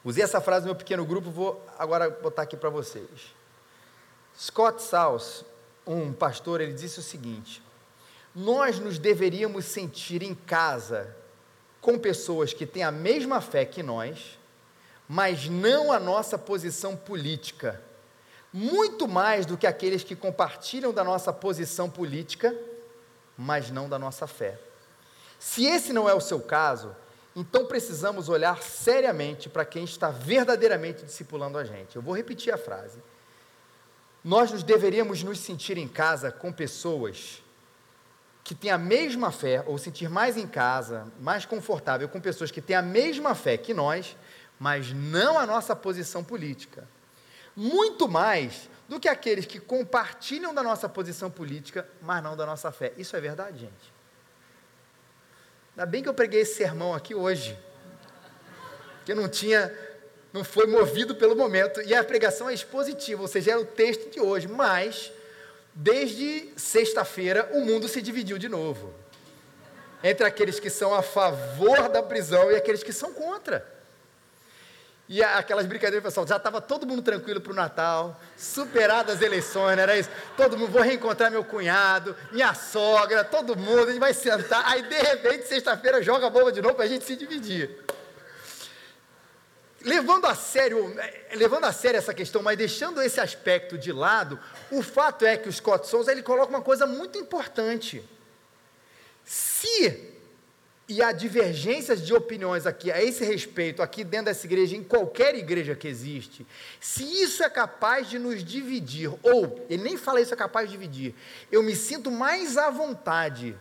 Usei 0.05 0.25
essa 0.25 0.41
frase 0.41 0.63
no 0.63 0.73
meu 0.73 0.77
pequeno 0.77 1.05
grupo, 1.05 1.31
vou 1.31 1.65
agora 1.79 2.09
botar 2.09 2.43
aqui 2.43 2.57
para 2.57 2.71
vocês. 2.71 3.35
Scott 4.39 4.83
Sauls, 4.83 5.45
um 5.87 6.13
pastor, 6.13 6.61
ele 6.61 6.73
disse 6.73 6.99
o 6.99 7.03
seguinte: 7.03 7.63
Nós 8.35 8.79
nos 8.79 8.99
deveríamos 8.99 9.67
sentir 9.67 10.23
em 10.23 10.35
casa 10.35 11.15
com 11.81 11.99
pessoas 11.99 12.53
que 12.53 12.67
têm 12.67 12.83
a 12.83 12.91
mesma 12.91 13.41
fé 13.41 13.65
que 13.65 13.83
nós, 13.83 14.39
mas 15.09 15.49
não 15.49 15.93
a 15.93 15.99
nossa 15.99 16.39
posição 16.39 16.97
política. 16.97 17.81
Muito 18.53 19.07
mais 19.07 19.47
do 19.47 19.57
que 19.57 19.67
aqueles 19.67 20.03
que 20.03 20.17
compartilham 20.17 20.93
da 20.93 21.05
nossa 21.05 21.33
posição 21.33 21.89
política, 21.89 22.57
mas 23.37 23.71
não 23.71 23.89
da 23.89 23.99
nossa 23.99 24.27
fé. 24.27 24.59
Se 25.39 25.65
esse 25.65 25.93
não 25.93 26.09
é 26.09 26.15
o 26.15 26.21
seu 26.21 26.41
caso, 26.41 26.95
então 27.35 27.67
precisamos 27.67 28.29
olhar 28.29 28.63
seriamente 28.63 29.49
para 29.49 29.65
quem 29.65 29.85
está 29.85 30.11
verdadeiramente 30.11 31.05
discipulando 31.05 31.59
a 31.59 31.65
gente. 31.65 31.97
Eu 31.97 32.03
vou 32.03 32.15
repetir 32.15 32.53
a 32.53 32.59
frase. 32.59 33.01
Nós 34.23 34.51
nos 34.51 34.63
deveríamos 34.63 35.23
nos 35.23 35.39
sentir 35.39 35.79
em 35.79 35.89
casa 35.89 36.31
com 36.31 36.53
pessoas 36.53 37.43
que 38.43 38.55
têm 38.55 38.71
a 38.71 38.79
mesma 38.79 39.31
fé, 39.31 39.63
ou 39.67 39.79
sentir 39.79 40.11
mais 40.11 40.37
em 40.37 40.47
casa, 40.47 41.07
mais 41.21 41.47
confortável 41.47 42.09
com 42.09 42.21
pessoas 42.21 42.51
que 42.51 42.61
têm 42.61 42.75
a 42.75 42.83
mesma 42.83 43.35
fé 43.35 43.57
que 43.57 43.73
nós, 43.73 44.17
mas 44.59 44.93
não 44.93 45.39
a 45.39 45.47
nossa 45.47 45.77
posição 45.77 46.25
política. 46.25 46.89
Muito 47.55 48.09
mais 48.09 48.69
do 48.89 48.99
que 48.99 49.09
aqueles 49.09 49.47
que 49.47 49.61
compartilham 49.61 50.53
da 50.53 50.63
nossa 50.63 50.89
posição 50.89 51.31
política, 51.31 51.89
mas 52.03 52.23
não 52.23 52.37
da 52.37 52.45
nossa 52.45 52.73
fé. 52.73 52.93
Isso 52.99 53.15
é 53.17 53.21
verdade, 53.21 53.61
gente? 53.61 54.00
Ainda 55.81 55.91
bem 55.91 56.03
que 56.03 56.11
eu 56.11 56.13
preguei 56.13 56.43
esse 56.43 56.57
sermão 56.57 56.93
aqui 56.93 57.15
hoje, 57.15 57.59
que 59.07 59.15
não 59.15 59.31
tinha, 59.31 59.75
não 60.31 60.45
foi 60.45 60.67
movido 60.67 61.15
pelo 61.15 61.35
momento, 61.35 61.81
e 61.81 61.95
a 61.95 62.05
pregação 62.05 62.51
é 62.51 62.53
expositiva, 62.53 63.23
ou 63.23 63.27
seja, 63.27 63.53
é 63.53 63.57
o 63.57 63.65
texto 63.65 64.11
de 64.11 64.21
hoje, 64.21 64.47
mas 64.47 65.11
desde 65.75 66.53
sexta-feira 66.55 67.49
o 67.55 67.63
mundo 67.63 67.89
se 67.89 68.03
dividiu 68.03 68.37
de 68.37 68.47
novo 68.47 68.93
entre 70.05 70.27
aqueles 70.27 70.61
que 70.61 70.69
são 70.69 70.93
a 70.93 71.01
favor 71.01 71.89
da 71.89 72.03
prisão 72.03 72.51
e 72.51 72.57
aqueles 72.57 72.83
que 72.83 72.93
são 72.93 73.15
contra. 73.15 73.67
E 75.13 75.25
aquelas 75.25 75.67
brincadeiras, 75.67 76.05
pessoal, 76.05 76.25
já 76.25 76.37
estava 76.37 76.61
todo 76.61 76.87
mundo 76.87 77.03
tranquilo 77.03 77.41
para 77.41 77.51
o 77.51 77.55
Natal, 77.55 78.21
superadas 78.37 79.17
as 79.17 79.23
eleições, 79.23 79.75
não 79.75 79.83
era 79.83 79.99
isso? 79.99 80.09
Todo 80.37 80.57
mundo, 80.57 80.71
vou 80.71 80.83
reencontrar 80.83 81.33
meu 81.33 81.43
cunhado, 81.43 82.17
minha 82.31 82.55
sogra, 82.55 83.25
todo 83.25 83.57
mundo, 83.57 83.83
a 83.83 83.91
gente 83.91 83.99
vai 83.99 84.15
sentar. 84.15 84.63
Aí, 84.67 84.83
de 84.83 84.95
repente, 84.95 85.49
sexta-feira, 85.49 86.01
joga 86.01 86.29
a 86.29 86.31
bomba 86.31 86.53
de 86.53 86.63
novo 86.63 86.77
para 86.77 86.85
a 86.85 86.89
gente 86.89 87.05
se 87.05 87.17
dividir. 87.17 87.85
Levando 89.83 90.27
a 90.27 90.35
sério, 90.37 90.95
levando 91.33 91.65
a 91.65 91.73
sério 91.73 91.99
essa 91.99 92.15
questão, 92.15 92.41
mas 92.41 92.57
deixando 92.57 93.03
esse 93.03 93.21
aspecto 93.21 93.77
de 93.77 93.91
lado, 93.91 94.39
o 94.71 94.81
fato 94.81 95.27
é 95.27 95.37
que 95.37 95.49
o 95.49 95.53
Scott 95.53 95.89
Souza 95.89 96.13
ele 96.13 96.23
coloca 96.23 96.51
uma 96.51 96.63
coisa 96.63 96.87
muito 96.87 97.19
importante. 97.19 98.09
Se 99.25 100.10
e 100.91 101.01
há 101.01 101.13
divergências 101.13 102.05
de 102.05 102.13
opiniões 102.13 102.67
aqui 102.67 102.91
a 102.91 103.01
esse 103.01 103.25
respeito, 103.25 103.81
aqui 103.81 104.03
dentro 104.03 104.27
dessa 104.27 104.45
igreja, 104.45 104.75
em 104.75 104.83
qualquer 104.83 105.37
igreja 105.37 105.77
que 105.77 105.87
existe, 105.87 106.45
se 106.81 107.05
isso 107.05 107.45
é 107.45 107.49
capaz 107.49 108.11
de 108.11 108.19
nos 108.19 108.43
dividir, 108.43 109.09
ou 109.23 109.65
ele 109.71 109.85
nem 109.85 109.97
fala 109.97 110.21
isso 110.21 110.35
é 110.35 110.37
capaz 110.37 110.69
de 110.69 110.73
dividir, 110.73 111.15
eu 111.53 111.63
me 111.63 111.77
sinto 111.77 112.11
mais 112.11 112.59
à 112.59 112.71
vontade 112.71 113.57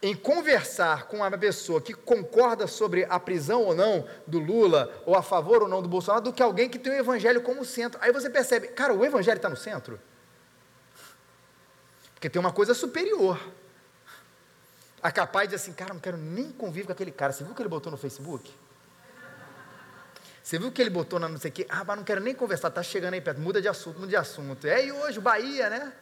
em 0.00 0.14
conversar 0.14 1.08
com 1.08 1.18
uma 1.18 1.30
pessoa 1.36 1.78
que 1.78 1.92
concorda 1.92 2.66
sobre 2.66 3.04
a 3.10 3.20
prisão 3.20 3.64
ou 3.64 3.74
não 3.74 4.08
do 4.26 4.38
Lula, 4.38 4.90
ou 5.04 5.14
a 5.14 5.22
favor 5.22 5.62
ou 5.62 5.68
não 5.68 5.82
do 5.82 5.90
Bolsonaro, 5.90 6.24
do 6.24 6.32
que 6.32 6.42
alguém 6.42 6.70
que 6.70 6.78
tem 6.78 6.94
o 6.94 6.96
evangelho 6.96 7.42
como 7.42 7.66
centro. 7.66 8.00
Aí 8.02 8.12
você 8.12 8.30
percebe, 8.30 8.68
cara, 8.68 8.94
o 8.94 9.04
evangelho 9.04 9.36
está 9.36 9.50
no 9.50 9.56
centro? 9.56 10.00
Porque 12.14 12.30
tem 12.30 12.40
uma 12.40 12.52
coisa 12.52 12.72
superior 12.72 13.38
a 15.02 15.12
capaz 15.12 15.48
de 15.48 15.54
assim, 15.54 15.72
cara, 15.72 15.94
não 15.94 16.00
quero 16.00 16.16
nem 16.16 16.50
conviver 16.50 16.86
com 16.86 16.92
aquele 16.92 17.12
cara. 17.12 17.32
Você 17.32 17.44
viu 17.44 17.52
o 17.52 17.56
que 17.56 17.62
ele 17.62 17.68
botou 17.68 17.90
no 17.90 17.98
Facebook? 17.98 18.52
Você 20.42 20.58
viu 20.58 20.68
o 20.68 20.72
que 20.72 20.80
ele 20.80 20.90
botou 20.90 21.20
na 21.20 21.28
não 21.28 21.38
sei 21.38 21.50
o 21.50 21.54
quê? 21.54 21.66
Ah, 21.68 21.84
mas 21.84 21.96
não 21.96 22.04
quero 22.04 22.20
nem 22.22 22.34
conversar, 22.34 22.70
tá 22.70 22.82
chegando 22.82 23.14
aí 23.14 23.20
perto, 23.20 23.38
muda 23.38 23.60
de 23.60 23.68
assunto, 23.68 23.96
muda 23.96 24.08
de 24.08 24.16
assunto. 24.16 24.66
É, 24.66 24.86
e 24.86 24.90
hoje, 24.90 25.20
Bahia, 25.20 25.68
né? 25.68 25.92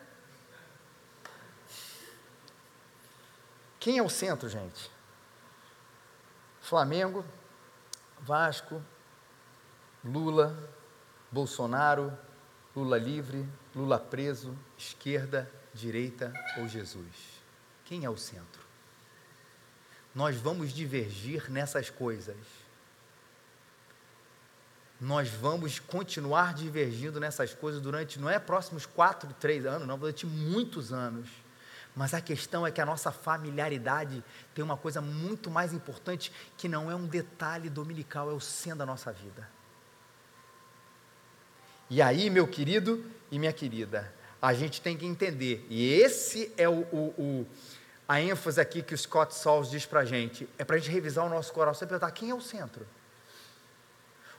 Quem 3.81 3.99
é 3.99 4.03
o 4.03 4.09
centro, 4.09 4.49
gente? 4.49 4.91
Flamengo, 6.61 7.25
Vasco, 8.21 8.83
Lula, 10.05 10.57
Bolsonaro, 11.31 12.17
Lula 12.75 12.99
livre, 12.99 13.49
Lula 13.75 13.99
preso, 13.99 14.57
esquerda, 14.76 15.50
direita 15.73 16.33
ou 16.59 16.69
Jesus? 16.69 17.43
Quem 17.85 18.05
é 18.05 18.11
o 18.11 18.17
centro? 18.17 18.65
Nós 20.16 20.35
vamos 20.35 20.72
divergir 20.72 21.50
nessas 21.50 21.90
coisas. 21.90 22.38
Nós 24.98 25.29
vamos 25.29 25.79
continuar 25.79 26.55
divergindo 26.55 27.20
nessas 27.20 27.52
coisas 27.52 27.83
durante, 27.83 28.18
não 28.18 28.31
é 28.31 28.38
próximos 28.38 28.87
quatro, 28.87 29.31
três 29.38 29.66
anos, 29.66 29.87
não, 29.87 29.98
durante 29.98 30.24
muitos 30.24 30.90
anos. 30.90 31.29
Mas 31.94 32.14
a 32.14 32.20
questão 32.22 32.66
é 32.66 32.70
que 32.70 32.81
a 32.81 32.87
nossa 32.87 33.12
familiaridade 33.12 34.24
tem 34.55 34.64
uma 34.64 34.76
coisa 34.79 35.02
muito 35.02 35.50
mais 35.50 35.74
importante 35.74 36.33
que 36.57 36.66
não 36.66 36.90
é 36.90 36.94
um 36.94 37.07
detalhe 37.07 37.68
dominical, 37.68 38.31
é 38.31 38.35
o 38.35 38.40
centro 38.40 38.79
da 38.79 38.87
nossa 38.87 39.12
vida. 39.12 39.46
E 41.90 42.00
aí, 42.00 42.31
meu 42.31 42.48
querido 42.48 43.05
e 43.31 43.38
minha 43.38 43.52
querida, 43.52 44.11
a 44.40 44.55
gente 44.55 44.81
tem 44.81 44.96
que 44.96 45.05
entender, 45.05 45.66
e 45.68 45.92
esse 45.92 46.52
é 46.57 46.68
o, 46.68 46.81
o, 46.90 47.14
o 47.18 47.46
a 48.09 48.21
ênfase 48.21 48.61
aqui 48.61 48.83
que 48.83 48.95
o 48.95 48.99
Scott 48.99 49.35
Sauls 49.35 49.71
diz 49.71 49.85
para 49.85 50.01
a 50.01 50.05
gente 50.05 50.49
é 50.59 50.64
para 50.64 50.77
a 50.77 50.79
gente 50.79 50.90
revisar 50.90 51.25
o 51.25 51.29
nosso 51.29 51.53
coração 51.53 51.87
e 51.87 51.88
perguntar 51.88 52.11
quem 52.12 52.31
é 52.31 52.35
o 52.35 52.40
centro. 52.40 52.87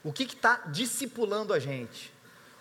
O 0.03 0.13
que 0.13 0.23
está 0.23 0.62
discipulando 0.67 1.53
a 1.53 1.60
gente? 1.60 2.13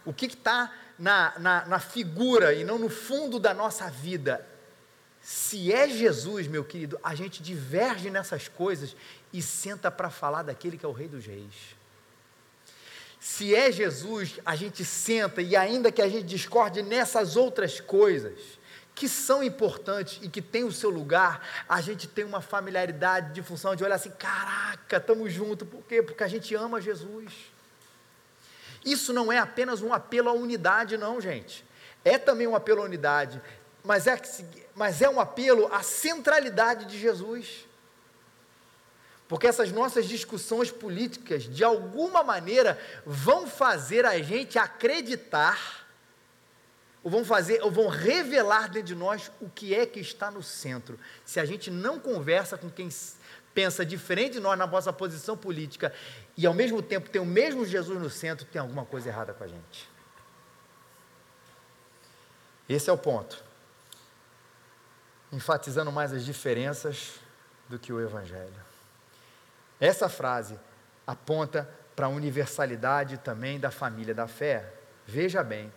O 0.05 0.13
que 0.13 0.27
está 0.27 0.73
na, 0.99 1.39
na, 1.39 1.67
na 1.67 1.79
figura 1.79 2.53
e 2.55 2.65
não 2.65 2.79
no 2.79 2.89
fundo 2.89 3.39
da 3.39 3.55
nossa 3.55 3.89
vida? 3.89 4.45
Se 5.23 5.73
é 5.73 5.89
Jesus, 5.89 6.47
meu 6.47 6.65
querido, 6.65 6.99
a 7.03 7.15
gente 7.15 7.43
diverge 7.43 8.11
nessas 8.11 8.49
coisas 8.49 8.97
e 9.33 9.43
senta 9.43 9.91
para 9.91 10.11
falar 10.11 10.43
daquele 10.43 10.79
que 10.79 10.87
é 10.87 10.89
o 10.89 10.93
Rei 10.93 11.09
dos 11.09 11.27
Reis. 11.27 11.77
Se 13.21 13.55
é 13.55 13.73
Jesus, 13.73 14.39
a 14.47 14.55
gente 14.55 14.85
senta 14.85 15.43
e 15.43 15.57
ainda 15.57 15.91
que 15.91 16.01
a 16.01 16.09
gente 16.09 16.27
discorde 16.27 16.81
nessas 16.81 17.37
outras 17.37 17.81
coisas, 17.81 18.39
que 18.97 19.11
são 19.11 19.45
importantes 19.45 20.19
e 20.23 20.29
que 20.29 20.41
têm 20.41 20.65
o 20.65 20.73
seu 20.73 20.89
lugar, 20.89 21.47
a 21.69 21.83
gente 21.83 22.09
tem 22.09 22.25
uma 22.25 22.41
familiaridade 22.41 23.35
de 23.35 23.43
função 23.43 23.77
de 23.77 23.85
olhar 23.85 23.95
assim: 23.95 24.11
caraca, 24.11 24.97
estamos 24.97 25.31
juntos, 25.31 25.69
por 25.69 25.83
quê? 25.83 26.03
Porque 26.03 26.25
a 26.25 26.27
gente 26.27 26.55
ama 26.55 26.81
Jesus. 26.81 27.33
Isso 28.83 29.13
não 29.13 29.31
é 29.31 29.39
apenas 29.39 29.83
um 29.83 29.93
apelo 29.93 30.31
à 30.31 30.33
unidade, 30.33 30.97
não, 30.97 31.21
gente. 31.21 31.63
É 32.03 32.17
também 32.17 32.47
um 32.47 32.57
apelo 32.57 32.81
à 32.81 32.85
unidade, 32.87 33.41
mas 33.85 34.07
é, 34.07 34.19
mas 34.75 35.03
é 35.03 35.11
um 35.11 35.21
apelo 35.21 35.73
à 35.73 35.83
centralidade 35.83 36.87
de 36.87 36.99
Jesus. 36.99 37.67
Porque 39.29 39.47
essas 39.47 39.71
nossas 39.73 40.07
discussões 40.07 40.71
políticas, 40.71 41.43
de 41.43 41.63
alguma 41.63 42.23
maneira, 42.23 42.81
vão 43.05 43.47
fazer 43.47 44.07
a 44.07 44.19
gente 44.23 44.59
acreditar 44.59 45.86
ou 47.07 47.11
vão 47.11 47.25
fazer, 47.25 47.63
ou 47.63 47.71
vão 47.71 47.87
revelar 47.87 48.69
dentro 48.69 48.89
de 48.89 48.95
nós 48.97 49.31
o 49.41 49.49
que 49.49 49.73
é 49.73 49.87
que 49.87 50.01
está 50.01 50.29
no 50.29 50.43
centro. 50.43 50.99
Se 51.25 51.39
a 51.39 51.45
gente 51.45 51.71
não 51.71 52.01
conversa 52.01 52.59
com 52.59 52.69
quem 52.69 52.89
pensa 53.55 53.87
diferente 53.87 54.33
de 54.33 54.41
nós 54.41 54.59
na 54.59 54.67
nossa 54.67 54.93
posição 54.93 55.37
política 55.37 55.95
e 56.37 56.45
ao 56.45 56.53
mesmo 56.53 56.83
tempo 56.83 57.09
tem 57.09 57.23
o 57.23 57.25
mesmo 57.25 57.65
Jesus 57.65 58.03
no 58.03 58.11
centro, 58.11 58.45
tem 58.45 58.61
alguma 58.61 58.85
coisa 58.85 59.09
errada 59.09 59.33
com 59.33 59.45
a 59.45 59.47
gente. 59.47 59.89
Esse 62.69 62.91
é 62.91 62.93
o 62.93 62.99
ponto. 62.99 63.41
Enfatizando 65.31 65.93
mais 65.93 66.13
as 66.13 66.25
diferenças 66.25 67.21
do 67.69 67.79
que 67.79 67.93
o 67.93 68.01
Evangelho. 68.01 68.65
Essa 69.79 70.09
frase 70.09 70.59
aponta 71.07 71.71
para 71.95 72.07
a 72.07 72.09
universalidade 72.09 73.19
também 73.19 73.61
da 73.61 73.71
família 73.71 74.13
da 74.13 74.27
fé. 74.27 74.75
Veja 75.07 75.45
bem, 75.45 75.73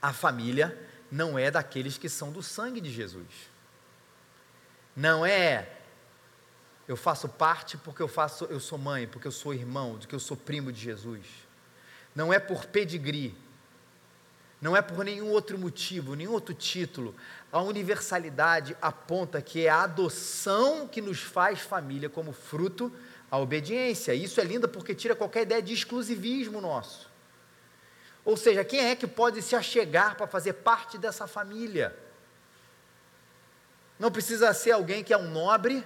a 0.00 0.12
família 0.12 0.76
não 1.10 1.38
é 1.38 1.50
daqueles 1.50 1.98
que 1.98 2.08
são 2.08 2.30
do 2.30 2.42
sangue 2.42 2.80
de 2.80 2.90
Jesus. 2.90 3.26
Não 4.94 5.24
é 5.24 5.78
eu 6.88 6.96
faço 6.96 7.28
parte 7.28 7.76
porque 7.76 8.00
eu 8.00 8.08
faço, 8.08 8.46
eu 8.46 8.58
sou 8.58 8.78
mãe, 8.78 9.06
porque 9.06 9.28
eu 9.28 9.32
sou 9.32 9.52
irmão, 9.52 9.98
porque 9.98 10.14
eu 10.14 10.18
sou 10.18 10.34
primo 10.34 10.72
de 10.72 10.80
Jesus. 10.80 11.26
Não 12.14 12.32
é 12.32 12.38
por 12.38 12.64
pedigree. 12.64 13.36
Não 14.60 14.74
é 14.74 14.80
por 14.80 15.04
nenhum 15.04 15.28
outro 15.28 15.58
motivo, 15.58 16.16
nenhum 16.16 16.32
outro 16.32 16.54
título. 16.54 17.14
A 17.52 17.60
universalidade 17.60 18.74
aponta 18.80 19.42
que 19.42 19.66
é 19.66 19.68
a 19.68 19.82
adoção 19.82 20.88
que 20.88 21.02
nos 21.02 21.20
faz 21.20 21.60
família 21.60 22.08
como 22.08 22.32
fruto 22.32 22.90
a 23.30 23.38
obediência. 23.38 24.14
Isso 24.14 24.40
é 24.40 24.44
lindo 24.44 24.66
porque 24.66 24.94
tira 24.94 25.14
qualquer 25.14 25.42
ideia 25.42 25.62
de 25.62 25.74
exclusivismo 25.74 26.58
nosso. 26.60 27.08
Ou 28.24 28.36
seja, 28.36 28.64
quem 28.64 28.80
é 28.80 28.96
que 28.96 29.06
pode 29.06 29.40
se 29.42 29.56
achegar 29.56 30.16
para 30.16 30.26
fazer 30.26 30.54
parte 30.54 30.98
dessa 30.98 31.26
família? 31.26 31.96
Não 33.98 34.10
precisa 34.10 34.52
ser 34.54 34.72
alguém 34.72 35.02
que 35.02 35.12
é 35.12 35.18
um 35.18 35.30
nobre, 35.30 35.84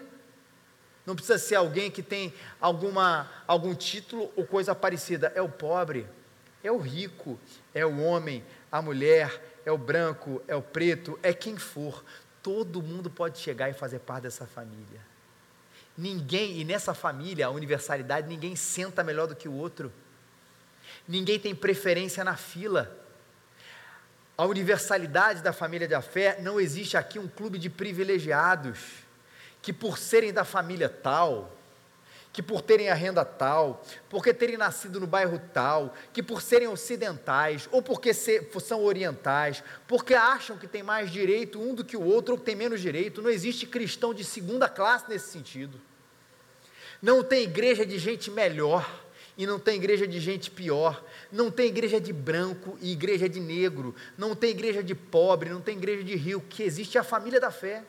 não 1.07 1.15
precisa 1.15 1.39
ser 1.39 1.57
alguém 1.57 1.91
que 1.91 2.03
tem 2.03 2.33
alguma, 2.61 3.31
algum 3.47 3.75
título 3.75 4.31
ou 4.37 4.47
coisa 4.47 4.75
parecida. 4.75 5.33
É 5.35 5.43
o 5.43 5.49
pobre, 5.49 6.07
é 6.63 6.71
o 6.71 6.79
rico, 6.79 7.39
é 7.75 7.85
o 7.85 8.01
homem, 8.01 8.45
a 8.71 8.81
mulher, 8.81 9.61
é 9.65 9.73
o 9.73 9.79
branco, 9.79 10.43
é 10.47 10.55
o 10.55 10.63
preto, 10.63 11.19
é 11.23 11.33
quem 11.33 11.57
for. 11.57 12.05
todo 12.43 12.83
mundo 12.83 13.09
pode 13.09 13.39
chegar 13.39 13.71
e 13.71 13.73
fazer 13.73 14.01
parte 14.01 14.25
dessa 14.25 14.47
família. 14.47 15.01
Ninguém, 15.97 16.59
e 16.59 16.65
nessa 16.65 16.93
família, 16.93 17.47
a 17.47 17.51
universalidade, 17.51 18.27
ninguém 18.27 18.57
senta 18.57 19.05
melhor 19.05 19.27
do 19.27 19.37
que 19.37 19.49
o 19.49 19.53
outro. 19.53 19.93
Ninguém 21.07 21.39
tem 21.39 21.55
preferência 21.55 22.23
na 22.25 22.37
fila. 22.37 22.99
A 24.37 24.47
universalidade 24.47 25.43
da 25.43 25.53
família 25.53 25.87
de 25.87 26.01
fé, 26.03 26.39
não 26.41 26.61
existe 26.61 26.97
aqui 26.97 27.19
um 27.19 27.29
clube 27.29 27.59
de 27.59 27.69
privilegiados 27.69 28.79
que 29.61 29.73
por 29.73 29.99
serem 29.99 30.33
da 30.33 30.45
família 30.45 30.89
tal, 30.89 31.57
que 32.33 32.43
por 32.43 32.63
terem 32.63 32.89
a 32.89 32.95
renda 32.95 33.25
tal, 33.25 33.85
porque 34.09 34.33
terem 34.33 34.57
nascido 34.57 34.99
no 34.99 35.07
bairro 35.07 35.41
tal, 35.53 35.95
que 36.13 36.23
por 36.23 36.41
serem 36.41 36.67
ocidentais, 36.67 37.69
ou 37.71 37.83
porque 37.83 38.15
são 38.15 38.83
orientais, 38.83 39.63
porque 39.87 40.15
acham 40.15 40.57
que 40.57 40.67
tem 40.67 40.83
mais 40.83 41.11
direito 41.11 41.61
um 41.61 41.75
do 41.75 41.85
que 41.85 41.97
o 41.97 42.03
outro, 42.03 42.33
ou 42.33 42.39
que 42.39 42.47
tem 42.47 42.57
menos 42.57 42.81
direito. 42.81 43.21
Não 43.21 43.31
existe 43.31 43.67
cristão 43.67 44.15
de 44.15 44.25
segunda 44.25 44.69
classe 44.69 45.05
nesse 45.09 45.31
sentido. 45.31 45.79
Não 47.01 47.23
tem 47.23 47.43
igreja 47.43 47.85
de 47.85 47.99
gente 47.99 48.31
melhor 48.31 49.02
e 49.37 49.47
não 49.47 49.59
tem 49.59 49.77
igreja 49.77 50.07
de 50.07 50.21
gente 50.21 50.51
pior. 50.51 51.03
Não 51.31 51.51
tem 51.51 51.67
igreja 51.67 52.01
de 52.01 52.13
branco 52.13 52.77
e 52.81 52.93
igreja 52.93 53.29
de 53.29 53.41
negro. 53.41 53.95
Não 54.17 54.35
tem 54.35 54.51
igreja 54.51 54.83
de 54.83 54.95
pobre, 54.95 55.49
não 55.49 55.61
tem 55.61 55.77
igreja 55.77 56.05
de 56.05 56.15
rio. 56.17 56.41
Que 56.41 56.63
existe 56.63 56.99
é 56.99 57.01
a 57.01 57.05
família 57.05 57.41
da 57.41 57.51
fé. 57.51 57.83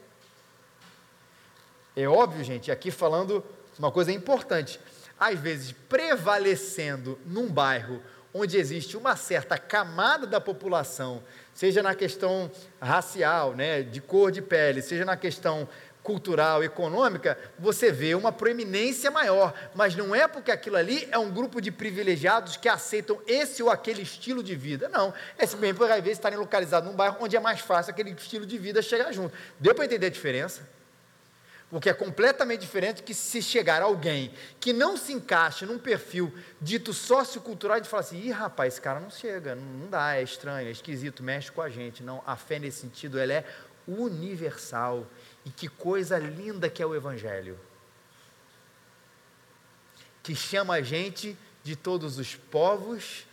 É 1.95 2.07
óbvio, 2.07 2.43
gente, 2.43 2.71
aqui 2.71 2.89
falando 2.89 3.43
uma 3.77 3.91
coisa 3.91 4.11
importante. 4.11 4.79
Às 5.19 5.39
vezes, 5.39 5.71
prevalecendo 5.71 7.19
num 7.25 7.47
bairro 7.47 8.01
onde 8.33 8.57
existe 8.57 8.97
uma 8.97 9.15
certa 9.15 9.57
camada 9.59 10.25
da 10.25 10.41
população, 10.41 11.21
seja 11.53 11.83
na 11.83 11.93
questão 11.93 12.49
racial, 12.81 13.53
né, 13.53 13.83
de 13.83 14.01
cor 14.01 14.31
de 14.31 14.41
pele, 14.41 14.81
seja 14.81 15.05
na 15.05 15.15
questão 15.15 15.69
cultural, 16.03 16.61
econômica, 16.63 17.37
você 17.57 17.91
vê 17.91 18.13
uma 18.13 18.31
proeminência 18.31 19.09
maior, 19.09 19.53
mas 19.73 19.95
não 19.95 20.13
é 20.13 20.27
porque 20.27 20.51
aquilo 20.51 20.75
ali 20.75 21.07
é 21.09 21.17
um 21.17 21.31
grupo 21.31 21.61
de 21.61 21.71
privilegiados 21.71 22.57
que 22.57 22.67
aceitam 22.67 23.19
esse 23.25 23.63
ou 23.63 23.69
aquele 23.69 24.01
estilo 24.01 24.43
de 24.43 24.53
vida. 24.53 24.89
Não, 24.89 25.13
é 25.37 25.45
simplesmente 25.45 25.77
porque 25.77 25.93
às 25.93 26.03
vezes 26.03 26.17
estarem 26.17 26.37
localizados 26.37 26.89
num 26.89 26.95
bairro 26.95 27.17
onde 27.21 27.37
é 27.37 27.39
mais 27.39 27.61
fácil 27.61 27.91
aquele 27.91 28.11
estilo 28.11 28.45
de 28.45 28.57
vida 28.57 28.81
chegar 28.81 29.13
junto. 29.13 29.33
Deu 29.59 29.73
para 29.73 29.85
entender 29.85 30.07
a 30.07 30.09
diferença? 30.09 30.67
Porque 31.69 31.89
é 31.89 31.93
completamente 31.93 32.59
diferente 32.59 33.01
que 33.01 33.15
se 33.15 33.41
chegar 33.41 33.81
alguém 33.81 34.31
que 34.59 34.71
não 34.71 34.95
se 34.95 35.11
encaixa 35.11 35.65
num 35.65 35.79
perfil 35.79 36.31
dito 36.61 36.93
sociocultural 36.93 37.79
e 37.79 37.83
falar 37.83 38.01
assim, 38.01 38.19
ih 38.19 38.29
rapaz, 38.29 38.73
esse 38.73 38.81
cara 38.81 38.99
não 38.99 39.09
chega, 39.09 39.55
não 39.55 39.89
dá, 39.89 40.15
é 40.15 40.21
estranho, 40.21 40.67
é 40.67 40.71
esquisito, 40.71 41.23
mexe 41.23 41.51
com 41.51 41.63
a 41.63 41.69
gente. 41.69 42.03
Não, 42.03 42.21
a 42.27 42.35
fé 42.35 42.59
nesse 42.59 42.81
sentido, 42.81 43.17
ela 43.17 43.33
é 43.33 43.45
universal. 43.87 45.07
E 45.45 45.49
que 45.49 45.67
coisa 45.67 46.17
linda 46.17 46.69
que 46.69 46.81
é 46.81 46.85
o 46.85 46.95
Evangelho. 46.95 47.59
Que 50.21 50.35
chama 50.35 50.75
a 50.75 50.81
gente 50.81 51.37
de 51.63 51.75
todos 51.75 52.17
os 52.17 52.35
povos, 52.35 53.25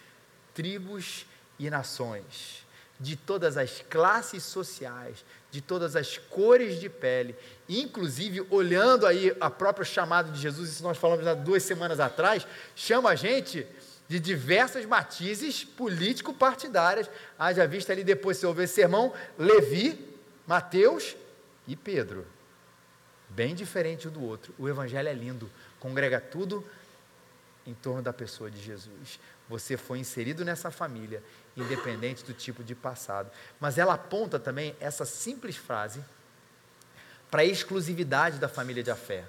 tribos 0.54 1.24
e 1.58 1.70
nações. 1.70 2.66
De 2.98 3.16
todas 3.16 3.56
as 3.56 3.80
classes 3.88 4.42
sociais, 4.42 5.24
de 5.50 5.60
todas 5.60 5.96
as 5.96 6.18
cores 6.18 6.78
de 6.78 6.88
pele, 6.88 7.34
inclusive 7.68 8.46
olhando 8.50 9.06
aí 9.06 9.34
a 9.40 9.48
própria 9.48 9.84
chamada 9.84 10.30
de 10.30 10.38
Jesus, 10.38 10.70
isso 10.70 10.82
nós 10.82 10.98
falamos 10.98 11.26
há 11.26 11.34
duas 11.34 11.62
semanas 11.62 11.98
atrás, 11.98 12.46
chama 12.76 13.10
a 13.10 13.14
gente 13.14 13.66
de 14.06 14.20
diversas 14.20 14.84
matizes 14.84 15.64
político-partidárias, 15.64 17.08
haja 17.38 17.66
vista 17.66 17.92
ali 17.92 18.04
depois, 18.04 18.36
se 18.36 18.44
houver 18.44 18.68
sermão, 18.68 19.14
Levi, 19.38 19.98
Mateus 20.46 21.16
e 21.70 21.76
Pedro. 21.76 22.26
Bem 23.28 23.54
diferente 23.54 24.08
um 24.08 24.10
do 24.10 24.22
outro. 24.22 24.52
O 24.58 24.68
evangelho 24.68 25.08
é 25.08 25.14
lindo, 25.14 25.48
congrega 25.78 26.20
tudo 26.20 26.66
em 27.64 27.72
torno 27.72 28.02
da 28.02 28.12
pessoa 28.12 28.50
de 28.50 28.60
Jesus. 28.60 29.20
Você 29.48 29.76
foi 29.76 30.00
inserido 30.00 30.44
nessa 30.44 30.72
família, 30.72 31.22
independente 31.56 32.24
do 32.24 32.34
tipo 32.34 32.64
de 32.64 32.74
passado. 32.74 33.30
Mas 33.60 33.78
ela 33.78 33.94
aponta 33.94 34.38
também 34.38 34.74
essa 34.80 35.04
simples 35.04 35.56
frase 35.56 36.02
para 37.30 37.42
a 37.42 37.44
exclusividade 37.44 38.38
da 38.38 38.48
família 38.48 38.82
de 38.82 38.92
fé. 38.96 39.24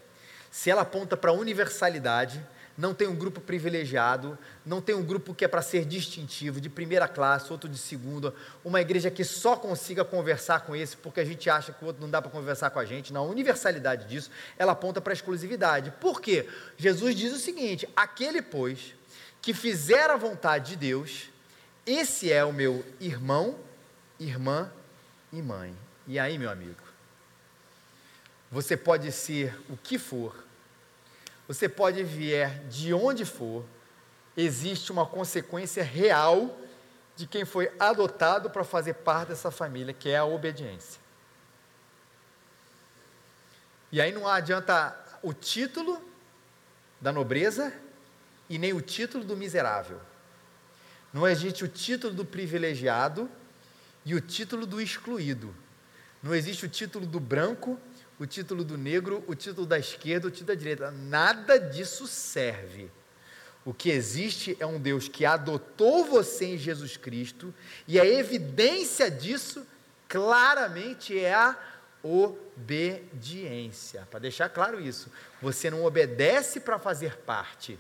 Se 0.50 0.72
ela 0.72 0.82
aponta 0.82 1.16
para 1.16 1.30
a 1.30 1.36
universalidade, 1.36 2.44
não 2.78 2.94
tem 2.94 3.08
um 3.08 3.16
grupo 3.16 3.40
privilegiado, 3.42 4.38
não 4.66 4.82
tem 4.82 4.96
um 4.96 5.04
grupo 5.04 5.34
que 5.34 5.46
é 5.46 5.48
para 5.48 5.62
ser 5.62 5.86
distintivo, 5.86 6.62
de 6.62 6.70
primeira 6.70 7.08
classe, 7.08 7.52
outro 7.52 7.70
de 7.70 7.78
segunda, 7.78 8.34
uma 8.64 8.82
igreja 8.82 9.12
que 9.12 9.24
só 9.24 9.56
consiga 9.56 10.06
conversar 10.06 10.62
com 10.62 10.76
esse 10.76 10.96
porque 10.98 11.20
a 11.20 11.26
gente 11.26 11.50
acha 11.50 11.72
que 11.74 11.84
o 11.84 11.88
outro 11.88 12.02
não 12.02 12.10
dá 12.10 12.22
para 12.22 12.32
conversar 12.32 12.70
com 12.70 12.80
a 12.80 12.86
gente. 12.86 13.14
Não, 13.14 13.26
a 13.26 13.30
universalidade 13.30 14.08
disso, 14.08 14.32
ela 14.58 14.72
aponta 14.72 15.02
para 15.02 15.12
a 15.12 15.16
exclusividade. 15.16 15.92
Por 16.00 16.22
quê? 16.22 16.48
Jesus 16.78 17.16
diz 17.16 17.34
o 17.34 17.40
seguinte: 17.40 17.88
aquele, 17.96 18.42
pois, 18.42 18.94
que 19.42 19.54
fizer 19.54 20.10
a 20.10 20.16
vontade 20.16 20.72
de 20.72 20.76
Deus, 20.76 21.30
esse 21.86 22.32
é 22.32 22.44
o 22.46 22.54
meu 22.54 22.86
irmão, 23.00 23.58
irmã 24.20 24.72
e 25.34 25.42
mãe. 25.42 25.76
E 26.08 26.20
aí, 26.20 26.38
meu 26.38 26.50
amigo? 26.50 26.82
Você 28.52 28.76
pode 28.76 29.12
ser 29.12 29.58
o 29.70 29.78
que 29.78 29.98
for, 29.98 30.36
você 31.54 31.68
pode 31.68 32.02
vier 32.02 32.64
de 32.70 32.94
onde 32.94 33.26
for, 33.26 33.66
existe 34.38 34.90
uma 34.90 35.06
consequência 35.06 35.84
real 35.84 36.58
de 37.14 37.28
quem 37.28 37.44
foi 37.44 37.70
adotado 37.78 38.50
para 38.50 38.64
fazer 38.64 38.94
parte 38.94 39.30
dessa 39.30 39.52
família, 39.52 39.94
que 39.94 40.10
é 40.10 40.18
a 40.18 40.24
obediência. 40.24 41.02
E 43.92 44.00
aí 44.00 44.14
não 44.14 44.26
adianta 44.26 44.96
o 45.22 45.34
título 45.34 46.02
da 47.02 47.12
nobreza 47.12 47.74
e 48.50 48.58
nem 48.58 48.72
o 48.72 48.80
título 48.80 49.26
do 49.26 49.36
miserável. 49.36 50.00
Não 51.12 51.28
existe 51.28 51.66
o 51.66 51.68
título 51.68 52.14
do 52.14 52.24
privilegiado 52.24 53.30
e 54.06 54.16
o 54.16 54.22
título 54.22 54.66
do 54.66 54.80
excluído. 54.80 55.54
Não 56.24 56.34
existe 56.34 56.66
o 56.66 56.70
título 56.70 57.06
do 57.06 57.20
branco 57.20 57.78
o 58.22 58.28
título 58.28 58.64
do 58.64 58.78
negro, 58.78 59.24
o 59.26 59.34
título 59.34 59.66
da 59.66 59.80
esquerda, 59.80 60.28
o 60.28 60.30
título 60.30 60.50
da 60.50 60.54
direita. 60.54 60.92
Nada 60.92 61.58
disso 61.58 62.06
serve. 62.06 62.88
O 63.66 63.74
que 63.74 63.90
existe 63.90 64.56
é 64.60 64.66
um 64.66 64.80
Deus 64.80 65.08
que 65.08 65.26
adotou 65.26 66.06
você 66.06 66.46
em 66.46 66.58
Jesus 66.58 66.98
Cristo, 66.98 67.52
e 67.88 68.00
a 68.00 68.06
evidência 68.06 69.10
disso 69.10 69.66
claramente 70.08 71.18
é 71.18 71.34
a 71.34 71.58
obediência. 72.04 74.08
Para 74.12 74.20
deixar 74.20 74.50
claro 74.50 74.80
isso, 74.80 75.12
você 75.42 75.72
não 75.72 75.84
obedece 75.84 76.60
para 76.60 76.78
fazer 76.78 77.18
parte, 77.18 77.80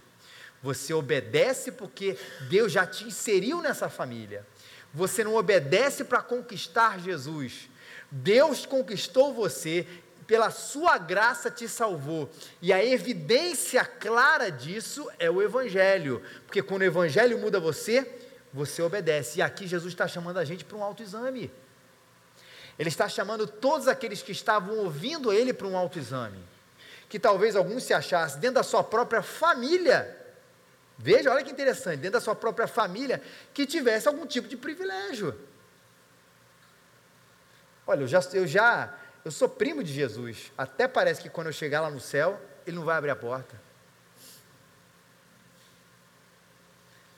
você 0.59 0.91
obedece 0.91 1.71
porque 1.71 2.17
Deus 2.49 2.71
já 2.71 2.87
te 2.87 3.03
inseriu 3.03 3.61
nessa 3.61 3.89
família. 3.89 4.43
Você 4.91 5.23
não 5.23 5.35
obedece 5.35 6.03
para 6.03 6.23
conquistar 6.23 6.99
Jesus. 6.99 7.69
Deus 8.09 8.65
conquistou 8.65 9.33
você 9.33 9.87
pela 10.31 10.49
sua 10.49 10.97
graça 10.97 11.51
te 11.51 11.67
salvou. 11.67 12.29
E 12.61 12.71
a 12.71 12.81
evidência 12.81 13.83
clara 13.83 14.49
disso 14.49 15.11
é 15.19 15.29
o 15.29 15.41
Evangelho, 15.41 16.23
porque 16.45 16.61
quando 16.61 16.83
o 16.83 16.85
Evangelho 16.85 17.37
muda 17.37 17.59
você, 17.59 18.09
você 18.53 18.81
obedece. 18.81 19.39
E 19.39 19.41
aqui 19.41 19.67
Jesus 19.67 19.91
está 19.91 20.07
chamando 20.07 20.37
a 20.37 20.45
gente 20.45 20.63
para 20.63 20.77
um 20.77 20.83
autoexame. 20.85 21.51
Ele 22.79 22.87
está 22.87 23.09
chamando 23.09 23.45
todos 23.45 23.89
aqueles 23.89 24.21
que 24.21 24.31
estavam 24.31 24.77
ouvindo 24.77 25.33
ele 25.33 25.51
para 25.51 25.67
um 25.67 25.75
autoexame. 25.75 26.41
Que 27.09 27.19
talvez 27.19 27.57
alguns 27.57 27.83
se 27.83 27.93
achassem 27.93 28.39
dentro 28.39 28.55
da 28.55 28.63
sua 28.63 28.85
própria 28.85 29.21
família. 29.21 30.17
Veja, 30.97 31.29
olha 31.29 31.43
que 31.43 31.51
interessante, 31.51 31.97
dentro 31.97 32.13
da 32.13 32.21
sua 32.21 32.35
própria 32.35 32.67
família, 32.67 33.21
que 33.53 33.65
tivesse 33.65 34.07
algum 34.07 34.25
tipo 34.25 34.47
de 34.47 34.55
privilégio. 34.55 35.37
Olha, 37.85 38.03
eu 38.03 38.07
já, 38.07 38.21
eu 38.31 38.47
já 38.47 38.97
eu 39.23 39.31
sou 39.31 39.47
primo 39.47 39.83
de 39.83 39.93
Jesus. 39.93 40.51
Até 40.57 40.87
parece 40.87 41.21
que 41.21 41.29
quando 41.29 41.47
eu 41.47 41.53
chegar 41.53 41.81
lá 41.81 41.89
no 41.89 41.99
céu, 41.99 42.41
ele 42.65 42.75
não 42.75 42.83
vai 42.83 42.97
abrir 42.97 43.11
a 43.11 43.15
porta. 43.15 43.59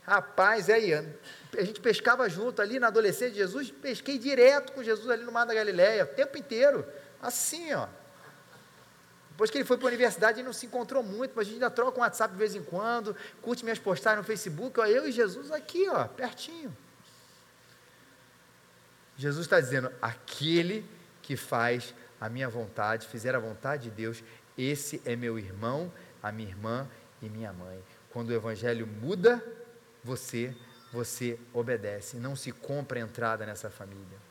Rapaz, 0.06 0.68
é 0.68 0.74
aí, 0.74 0.94
a 0.94 1.64
gente 1.64 1.80
pescava 1.80 2.28
junto 2.28 2.62
ali 2.62 2.78
na 2.78 2.88
adolescência 2.88 3.32
de 3.32 3.38
Jesus, 3.38 3.72
pesquei 3.72 4.18
direto 4.18 4.74
com 4.74 4.84
Jesus 4.84 5.10
ali 5.10 5.24
no 5.24 5.32
Mar 5.32 5.46
da 5.46 5.54
Galileia, 5.54 6.04
o 6.04 6.08
tempo 6.08 6.38
inteiro, 6.38 6.86
assim, 7.22 7.74
ó. 7.74 7.88
Depois 9.30 9.50
que 9.50 9.58
ele 9.58 9.66
foi 9.66 9.78
para 9.78 9.88
a 9.88 9.90
universidade, 9.90 10.40
ele 10.40 10.46
não 10.46 10.54
se 10.54 10.66
encontrou 10.66 11.02
muito, 11.02 11.32
mas 11.36 11.44
a 11.44 11.46
gente 11.46 11.56
ainda 11.56 11.70
troca 11.72 11.98
um 11.98 12.02
WhatsApp 12.02 12.34
de 12.34 12.38
vez 12.38 12.54
em 12.54 12.62
quando, 12.62 13.16
curte 13.42 13.64
minhas 13.64 13.80
postagens 13.80 14.20
no 14.20 14.28
Facebook, 14.28 14.78
ó, 14.80 14.86
eu 14.86 15.08
e 15.08 15.12
Jesus 15.12 15.50
aqui, 15.52 15.88
ó, 15.90 16.06
pertinho. 16.06 16.76
Jesus 19.18 19.46
está 19.46 19.60
dizendo, 19.62 19.90
aquele 20.02 20.86
que 21.24 21.36
faz 21.36 21.96
a 22.22 22.30
minha 22.30 22.48
vontade, 22.48 23.08
fizer 23.08 23.34
a 23.34 23.40
vontade 23.40 23.90
de 23.90 23.90
Deus, 23.90 24.24
esse 24.56 25.02
é 25.04 25.16
meu 25.16 25.40
irmão, 25.40 25.92
a 26.22 26.32
minha 26.32 26.50
irmã 26.50 26.88
e 27.22 27.28
minha 27.28 27.52
mãe. 27.52 27.82
Quando 28.12 28.30
o 28.30 28.34
evangelho 28.34 28.86
muda 28.86 29.44
você, 30.04 30.56
você 30.92 31.40
obedece, 31.52 32.18
não 32.18 32.36
se 32.36 32.52
compra 32.52 33.00
entrada 33.00 33.46
nessa 33.46 33.70
família. 33.72 34.22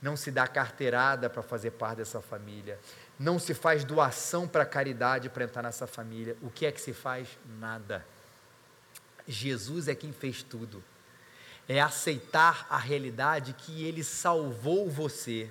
não 0.00 0.16
se 0.16 0.30
dá 0.30 0.46
carteirada 0.46 1.28
para 1.28 1.42
fazer 1.42 1.72
parte 1.72 1.98
dessa 1.98 2.20
família, 2.20 2.78
não 3.18 3.38
se 3.38 3.54
faz 3.54 3.82
doação 3.82 4.46
para 4.46 4.64
caridade 4.64 5.28
para 5.28 5.44
entrar 5.44 5.62
nessa 5.62 5.86
família. 5.86 6.36
O 6.42 6.50
que 6.50 6.66
é 6.66 6.72
que 6.72 6.80
se 6.80 6.92
faz? 6.92 7.28
Nada. 7.58 8.04
Jesus 9.26 9.88
é 9.88 9.94
quem 9.94 10.12
fez 10.12 10.42
tudo. 10.42 10.84
É 11.68 11.80
aceitar 11.80 12.66
a 12.70 12.78
realidade 12.78 13.54
que 13.54 13.84
Ele 13.84 14.04
salvou 14.04 14.88
você. 14.88 15.50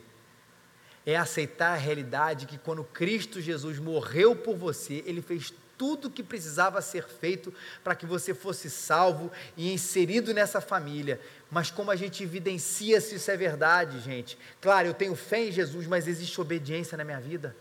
É 1.06 1.16
aceitar 1.16 1.74
a 1.74 1.78
realidade 1.78 2.46
que 2.46 2.58
quando 2.58 2.84
Cristo 2.84 3.40
Jesus 3.40 3.78
morreu 3.78 4.36
por 4.36 4.56
você, 4.56 5.04
Ele 5.06 5.22
fez 5.22 5.54
tudo 5.78 6.08
o 6.08 6.12
que 6.12 6.24
precisava 6.24 6.82
ser 6.82 7.04
feito 7.04 7.54
para 7.84 7.96
que 7.96 8.06
você 8.06 8.34
fosse 8.34 8.70
salvo 8.70 9.32
e 9.58 9.72
inserido 9.72 10.34
nessa 10.34 10.62
família. 10.62 11.20
Mas 11.52 11.70
como 11.70 11.92
a 11.92 11.96
gente 11.96 12.24
evidencia 12.24 13.00
se 13.02 13.16
isso 13.16 13.30
é 13.30 13.38
verdade, 13.38 14.00
gente? 14.00 14.38
Claro, 14.62 14.88
eu 14.88 14.94
tenho 14.94 15.16
fé 15.16 15.48
em 15.48 15.52
Jesus, 15.52 15.86
mas 15.88 16.08
existe 16.08 16.40
obediência 16.40 16.98
na 16.98 17.04
minha 17.04 17.20
vida. 17.20 17.56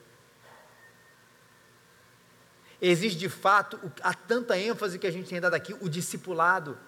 Existe 2.81 3.19
de 3.19 3.29
fato, 3.29 3.81
há 4.03 4.13
tanta 4.13 4.59
ênfase 4.59 4.99
que 4.99 5.07
a 5.07 5.11
gente 5.11 5.29
tem 5.29 5.41
dado 5.41 5.55
aqui, 5.55 5.75
o 5.81 5.89
discipulado, 5.89 6.79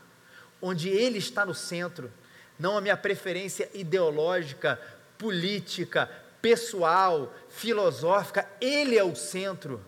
onde 0.61 0.89
ele 0.89 1.19
está 1.19 1.45
no 1.47 1.55
centro, 1.55 2.13
não 2.59 2.77
a 2.77 2.81
minha 2.81 2.97
preferência 2.97 3.71
ideológica, 3.73 4.81
política, 5.17 6.11
pessoal, 6.47 7.35
filosófica, 7.49 8.49
ele 8.61 8.97
é 8.97 9.05
o 9.05 9.17
centro 9.17 9.85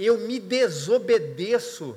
eu 0.00 0.16
me 0.16 0.40
desobedeço 0.40 1.94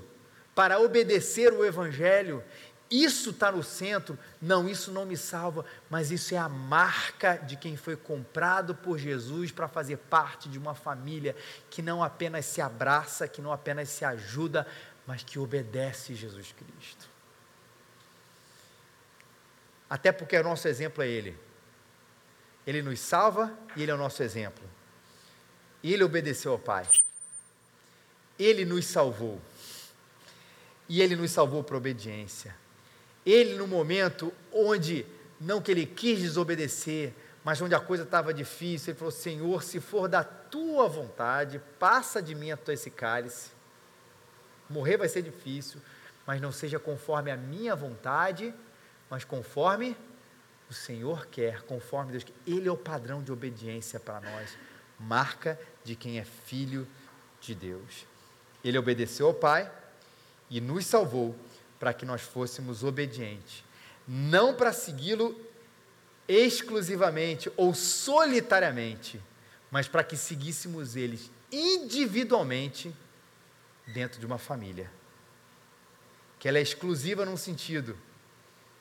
para 0.54 0.78
obedecer 0.78 1.54
o 1.54 1.64
Evangelho, 1.64 2.44
isso 2.92 3.30
está 3.30 3.50
no 3.50 3.64
centro. 3.64 4.20
Não, 4.42 4.68
isso 4.68 4.92
não 4.92 5.06
me 5.06 5.16
salva, 5.16 5.66
mas 5.90 6.12
isso 6.12 6.36
é 6.36 6.38
a 6.38 6.50
marca 6.50 7.38
de 7.38 7.56
quem 7.56 7.78
foi 7.78 7.96
comprado 7.96 8.76
por 8.76 9.00
Jesus 9.00 9.52
para 9.52 9.70
fazer 9.70 9.98
parte 9.98 10.50
de 10.50 10.60
uma 10.60 10.76
família 10.76 11.34
que 11.70 11.82
não 11.82 12.04
apenas 12.04 12.46
se 12.46 12.62
abraça, 12.62 13.28
que 13.28 13.42
não 13.42 13.54
apenas 13.54 13.88
se 13.88 14.04
ajuda, 14.04 14.68
mas 15.08 15.24
que 15.24 15.40
obedece 15.40 16.14
Jesus 16.14 16.52
Cristo. 16.52 17.08
Até 19.90 20.12
porque 20.12 20.38
o 20.38 20.44
nosso 20.44 20.68
exemplo 20.68 21.02
é 21.02 21.08
Ele. 21.08 21.40
Ele 22.66 22.82
nos 22.82 23.00
salva 23.00 23.52
e 23.76 23.82
Ele 23.82 23.92
é 23.92 23.96
o 23.96 23.98
nosso 23.98 24.24
exemplo. 24.24 24.64
Ele 25.84 26.04
obedeceu 26.04 26.54
ao 26.54 26.60
Pai. 26.60 26.88
Ele 28.40 28.66
nos 28.66 28.86
salvou. 28.86 29.42
E 30.88 31.02
Ele 31.02 31.16
nos 31.16 31.32
salvou 31.32 31.64
por 31.64 31.76
obediência. 31.76 32.56
Ele, 33.26 33.56
no 33.56 33.68
momento 33.68 34.34
onde, 34.52 35.06
não 35.40 35.62
que 35.62 35.72
ele 35.72 35.86
quis 35.86 36.20
desobedecer, 36.20 37.14
mas 37.44 37.62
onde 37.62 37.76
a 37.76 37.80
coisa 37.80 38.04
estava 38.04 38.34
difícil, 38.34 38.92
ele 38.92 39.00
falou: 39.00 39.12
Senhor, 39.12 39.64
se 39.64 39.80
for 39.80 40.08
da 40.08 40.24
tua 40.24 40.88
vontade, 40.88 41.62
passa 41.80 42.22
de 42.22 42.36
mim 42.36 42.50
esse 42.68 42.90
cálice. 42.90 43.52
Morrer 44.70 44.98
vai 44.98 45.08
ser 45.08 45.22
difícil, 45.22 45.80
mas 46.26 46.42
não 46.42 46.52
seja 46.52 46.80
conforme 46.80 47.32
a 47.32 47.38
minha 47.38 47.76
vontade, 47.76 48.54
mas 49.10 49.24
conforme 49.24 49.96
o 50.74 50.76
Senhor 50.76 51.28
quer, 51.28 51.62
conforme 51.62 52.12
Deus 52.12 52.24
quer. 52.24 52.34
Ele 52.48 52.68
é 52.68 52.72
o 52.72 52.76
padrão 52.76 53.22
de 53.22 53.32
obediência 53.32 54.00
para 54.00 54.20
nós, 54.20 54.58
marca 55.00 55.60
de 55.84 55.96
quem 55.96 56.20
é 56.20 56.26
filho 56.26 56.88
de 57.40 57.54
Deus. 57.54 58.08
Ele 58.64 58.78
obedeceu 58.78 59.28
ao 59.28 59.34
Pai 59.36 59.72
e 60.50 60.60
nos 60.60 60.86
salvou 60.86 61.36
para 61.80 61.94
que 61.94 62.06
nós 62.06 62.22
fôssemos 62.22 62.84
obedientes, 62.84 63.64
não 64.08 64.56
para 64.56 64.74
segui-lo 64.74 65.40
exclusivamente 66.28 67.52
ou 67.56 67.76
solitariamente, 67.76 69.22
mas 69.70 69.88
para 69.88 70.04
que 70.04 70.18
seguíssemos 70.18 70.96
eles 70.96 71.30
individualmente 71.52 72.94
dentro 73.86 74.20
de 74.20 74.26
uma 74.26 74.40
família. 74.40 74.90
Que 76.40 76.48
ela 76.48 76.58
é 76.58 76.62
exclusiva 76.62 77.26
num 77.26 77.38
sentido 77.38 77.96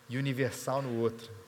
e 0.08 0.16
universal 0.16 0.80
no 0.80 0.98
outro. 0.98 1.42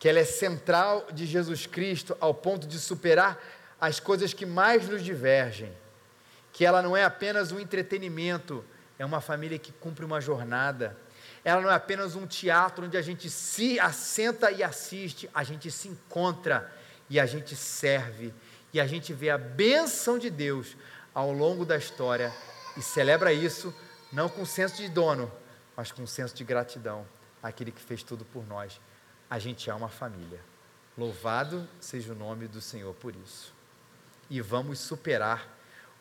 Que 0.00 0.08
ela 0.08 0.18
é 0.18 0.24
central 0.24 1.06
de 1.12 1.24
Jesus 1.26 1.66
Cristo 1.66 2.16
ao 2.18 2.34
ponto 2.34 2.66
de 2.66 2.80
superar 2.80 3.38
as 3.80 4.00
coisas 4.00 4.34
que 4.34 4.44
mais 4.44 4.88
nos 4.88 5.04
divergem 5.04 5.72
que 6.52 6.64
ela 6.64 6.82
não 6.82 6.96
é 6.96 7.04
apenas 7.04 7.52
um 7.52 7.60
entretenimento, 7.60 8.64
é 8.98 9.04
uma 9.04 9.20
família 9.20 9.58
que 9.58 9.72
cumpre 9.72 10.04
uma 10.04 10.20
jornada. 10.20 10.96
Ela 11.44 11.60
não 11.62 11.70
é 11.70 11.74
apenas 11.74 12.16
um 12.16 12.26
teatro 12.26 12.84
onde 12.84 12.96
a 12.96 13.02
gente 13.02 13.30
se 13.30 13.78
assenta 13.80 14.50
e 14.50 14.62
assiste, 14.62 15.30
a 15.32 15.42
gente 15.42 15.70
se 15.70 15.88
encontra 15.88 16.70
e 17.08 17.18
a 17.18 17.26
gente 17.26 17.56
serve 17.56 18.34
e 18.72 18.80
a 18.80 18.86
gente 18.86 19.12
vê 19.12 19.30
a 19.30 19.38
benção 19.38 20.18
de 20.18 20.30
Deus 20.30 20.76
ao 21.14 21.32
longo 21.32 21.64
da 21.64 21.76
história 21.76 22.32
e 22.76 22.82
celebra 22.82 23.32
isso 23.32 23.74
não 24.12 24.28
com 24.28 24.44
senso 24.44 24.76
de 24.76 24.88
dono, 24.88 25.32
mas 25.76 25.90
com 25.90 26.06
senso 26.06 26.34
de 26.34 26.44
gratidão 26.44 27.06
àquele 27.42 27.72
que 27.72 27.80
fez 27.80 28.02
tudo 28.02 28.24
por 28.24 28.46
nós. 28.46 28.80
A 29.30 29.38
gente 29.38 29.70
é 29.70 29.74
uma 29.74 29.88
família. 29.88 30.40
Louvado 30.98 31.66
seja 31.80 32.12
o 32.12 32.16
nome 32.16 32.48
do 32.48 32.60
Senhor 32.60 32.92
por 32.94 33.14
isso. 33.14 33.54
E 34.28 34.40
vamos 34.40 34.80
superar 34.80 35.48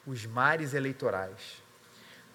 os 0.05 0.25
mares 0.25 0.73
eleitorais. 0.73 1.61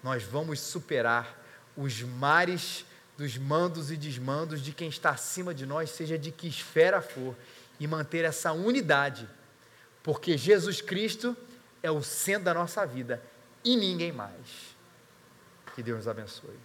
Nós 0.01 0.23
vamos 0.23 0.61
superar 0.61 1.37
os 1.75 2.01
mares 2.01 2.85
dos 3.17 3.37
mandos 3.37 3.91
e 3.91 3.97
desmandos 3.97 4.61
de 4.61 4.71
quem 4.71 4.89
está 4.89 5.11
acima 5.11 5.53
de 5.53 5.65
nós, 5.65 5.89
seja 5.89 6.17
de 6.17 6.31
que 6.31 6.47
esfera 6.47 7.01
for, 7.01 7.35
e 7.79 7.87
manter 7.87 8.23
essa 8.23 8.51
unidade, 8.53 9.27
porque 10.01 10.37
Jesus 10.37 10.81
Cristo 10.81 11.35
é 11.83 11.91
o 11.91 12.01
centro 12.01 12.45
da 12.45 12.53
nossa 12.53 12.85
vida 12.85 13.21
e 13.63 13.75
ninguém 13.75 14.11
mais. 14.11 14.75
Que 15.75 15.83
Deus 15.83 15.97
nos 15.97 16.07
abençoe. 16.07 16.57